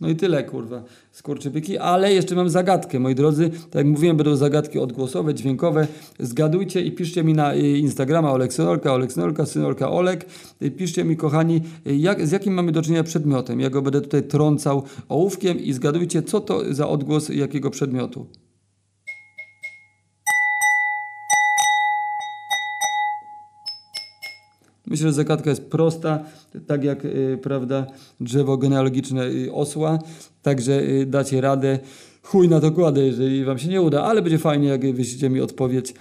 No 0.00 0.08
i 0.08 0.16
tyle, 0.16 0.44
kurwa, 0.44 0.82
skurczybyki. 1.12 1.78
Ale 1.78 2.14
jeszcze 2.14 2.34
mam 2.34 2.50
zagadkę, 2.50 3.00
moi 3.00 3.14
drodzy. 3.14 3.50
Tak 3.50 3.74
jak 3.74 3.86
mówiłem, 3.86 4.16
będą 4.16 4.36
zagadki 4.36 4.78
odgłosowe, 4.78 5.34
dźwiękowe. 5.34 5.86
Zgadujcie 6.18 6.80
i 6.82 6.92
piszcie 6.92 7.24
mi 7.24 7.34
na 7.34 7.54
y, 7.54 7.78
Instagrama 7.78 8.32
Oleksynolka, 8.32 8.92
Oleksynolka, 8.92 9.46
Synolka 9.46 9.90
Olek. 9.90 10.26
Y, 10.62 10.70
Piszcie 10.70 11.04
mi, 11.04 11.16
kochani, 11.16 11.60
y, 11.86 11.96
jak, 11.96 12.26
z 12.26 12.32
jakim 12.32 12.54
mamy 12.54 12.72
do 12.72 12.82
czynienia 12.82 13.04
przedmiotem. 13.04 13.60
Ja 13.60 13.70
go 13.70 13.82
będę 13.82 14.00
tutaj 14.00 14.22
trącał 14.22 14.82
ołówkiem 15.08 15.60
i 15.60 15.72
zgadujcie, 15.72 16.22
co 16.22 16.40
to 16.40 16.74
za 16.74 16.88
odgłos 16.88 17.28
jakiego 17.28 17.70
przedmiotu. 17.70 18.26
Myślę, 24.86 25.08
że 25.08 25.12
zagadka 25.12 25.50
jest 25.50 25.70
prosta, 25.70 26.24
tak 26.66 26.84
jak 26.84 27.04
y, 27.04 27.38
prawda, 27.42 27.86
drzewo 28.20 28.56
genealogiczne 28.56 29.26
y, 29.26 29.52
osła, 29.52 29.98
także 30.42 30.82
y, 30.82 31.06
dacie 31.06 31.40
radę. 31.40 31.78
Chuj 32.22 32.48
na 32.48 32.60
to 32.60 32.70
kładę, 32.70 33.06
jeżeli 33.06 33.44
wam 33.44 33.58
się 33.58 33.68
nie 33.68 33.82
uda, 33.82 34.02
ale 34.02 34.22
będzie 34.22 34.38
fajnie, 34.38 34.68
jak 34.68 34.94
wyślecie 34.94 35.30
mi 35.30 35.40
odpowiedź 35.40 35.94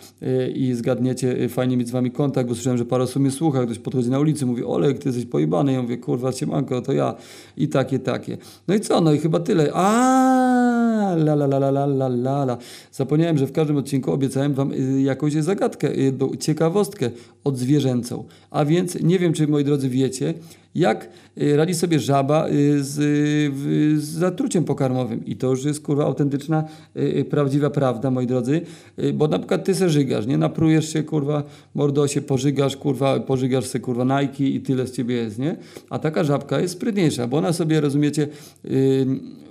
i 0.55 0.73
zgadniecie, 0.73 1.49
fajnie 1.49 1.77
mieć 1.77 1.87
z 1.87 1.91
wami 1.91 2.11
kontakt, 2.11 2.49
bo 2.49 2.55
słyszałem, 2.55 2.77
że 2.77 2.85
parę 2.85 3.03
osób 3.03 3.21
mnie 3.21 3.31
słucha, 3.31 3.65
ktoś 3.65 3.79
podchodzi 3.79 4.09
na 4.09 4.19
ulicy, 4.19 4.45
mówi, 4.45 4.63
Olek, 4.63 4.99
ty 4.99 5.09
jesteś 5.09 5.25
pojebany, 5.25 5.73
ja 5.73 5.81
mówię, 5.81 5.97
kurwa, 5.97 6.31
siemanko, 6.31 6.81
to 6.81 6.93
ja 6.93 7.15
i 7.57 7.67
takie, 7.67 7.99
takie. 7.99 8.37
No 8.67 8.75
i 8.75 8.79
co, 8.79 9.01
no 9.01 9.13
i 9.13 9.17
chyba 9.17 9.39
tyle. 9.39 9.71
A, 9.73 10.54
la 11.15 11.35
la 11.35 11.45
la 11.47 11.71
la 11.71 11.85
la 11.85 12.07
la 12.09 12.45
la. 12.45 12.57
Zapomniałem, 12.91 13.37
że 13.37 13.47
w 13.47 13.51
każdym 13.51 13.77
odcinku 13.77 14.11
obiecałem 14.11 14.53
wam 14.53 14.71
y, 14.71 15.01
jakąś 15.01 15.33
zagadkę, 15.33 15.89
ciekawostkę 16.39 17.09
odzwierzęcą. 17.43 18.23
A 18.51 18.65
więc 18.65 19.01
nie 19.01 19.19
wiem, 19.19 19.33
czy 19.33 19.47
moi 19.47 19.63
drodzy 19.63 19.89
wiecie, 19.89 20.33
jak 20.75 21.09
y, 21.41 21.57
radzi 21.57 21.73
sobie 21.73 21.99
żaba 21.99 22.47
y, 22.49 22.83
z, 22.83 22.99
y, 22.99 24.01
z 24.01 24.03
zatruciem 24.03 24.63
pokarmowym. 24.63 25.25
I 25.25 25.35
to 25.35 25.47
już 25.47 25.65
jest 25.65 25.81
kurwa 25.81 26.05
autentyczna, 26.05 26.63
prawdziwa 27.29 27.69
prawda, 27.69 28.11
moi 28.11 28.27
drodzy. 28.27 28.61
Bo 29.13 29.27
na 29.27 29.39
przykład 29.39 29.65
ty 29.65 29.75
se 29.75 29.89
żygasz, 29.89 30.25
nie? 30.25 30.37
Naprujesz 30.37 30.93
się, 30.93 31.03
kurwa, 31.03 31.43
mordo 31.75 32.07
się 32.07 32.21
pożygasz, 32.21 32.77
kurwa, 32.77 33.19
pożygasz 33.19 33.65
se, 33.65 33.79
kurwa, 33.79 34.21
Nike 34.21 34.43
i 34.43 34.61
tyle 34.61 34.87
z 34.87 34.91
ciebie 34.91 35.15
jest, 35.15 35.39
nie? 35.39 35.57
A 35.89 35.99
taka 35.99 36.23
żabka 36.23 36.59
jest 36.59 36.73
sprytniejsza, 36.73 37.27
bo 37.27 37.37
ona 37.37 37.53
sobie, 37.53 37.81
rozumiecie, 37.81 38.27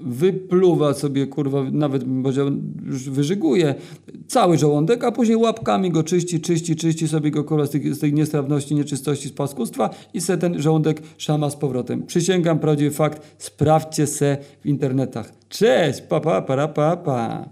wypluwa 0.04 0.94
sobie, 0.94 1.26
kurwa, 1.26 1.64
nawet 1.72 2.04
już 2.87 3.10
wyżyguje 3.10 3.74
cały 4.26 4.58
żołądek, 4.58 5.04
a 5.04 5.12
później 5.12 5.37
łapkami 5.37 5.90
go 5.90 6.02
czyści, 6.02 6.40
czyści, 6.40 6.76
czyści 6.76 7.08
sobie 7.08 7.30
go, 7.30 7.44
kurwa, 7.44 7.66
z 7.66 7.70
tych, 7.70 7.94
z 7.94 7.98
tych 7.98 8.12
niestrawności, 8.12 8.74
nieczystości, 8.74 9.28
z 9.28 9.32
paskustwa 9.32 9.90
i 10.14 10.20
se 10.20 10.38
ten 10.38 10.62
żołądek 10.62 11.02
szama 11.18 11.50
z 11.50 11.57
powrotem. 11.57 12.07
Przysięgam, 12.07 12.59
prawdziwy 12.59 12.90
fakt, 12.90 13.35
sprawdźcie 13.38 14.07
se 14.07 14.37
w 14.61 14.66
internetach. 14.66 15.33
Cześć, 15.48 16.00
pa, 16.00 16.20
pa, 16.20 16.42
para, 16.42 16.68
pa, 16.68 16.96
pa. 16.96 17.48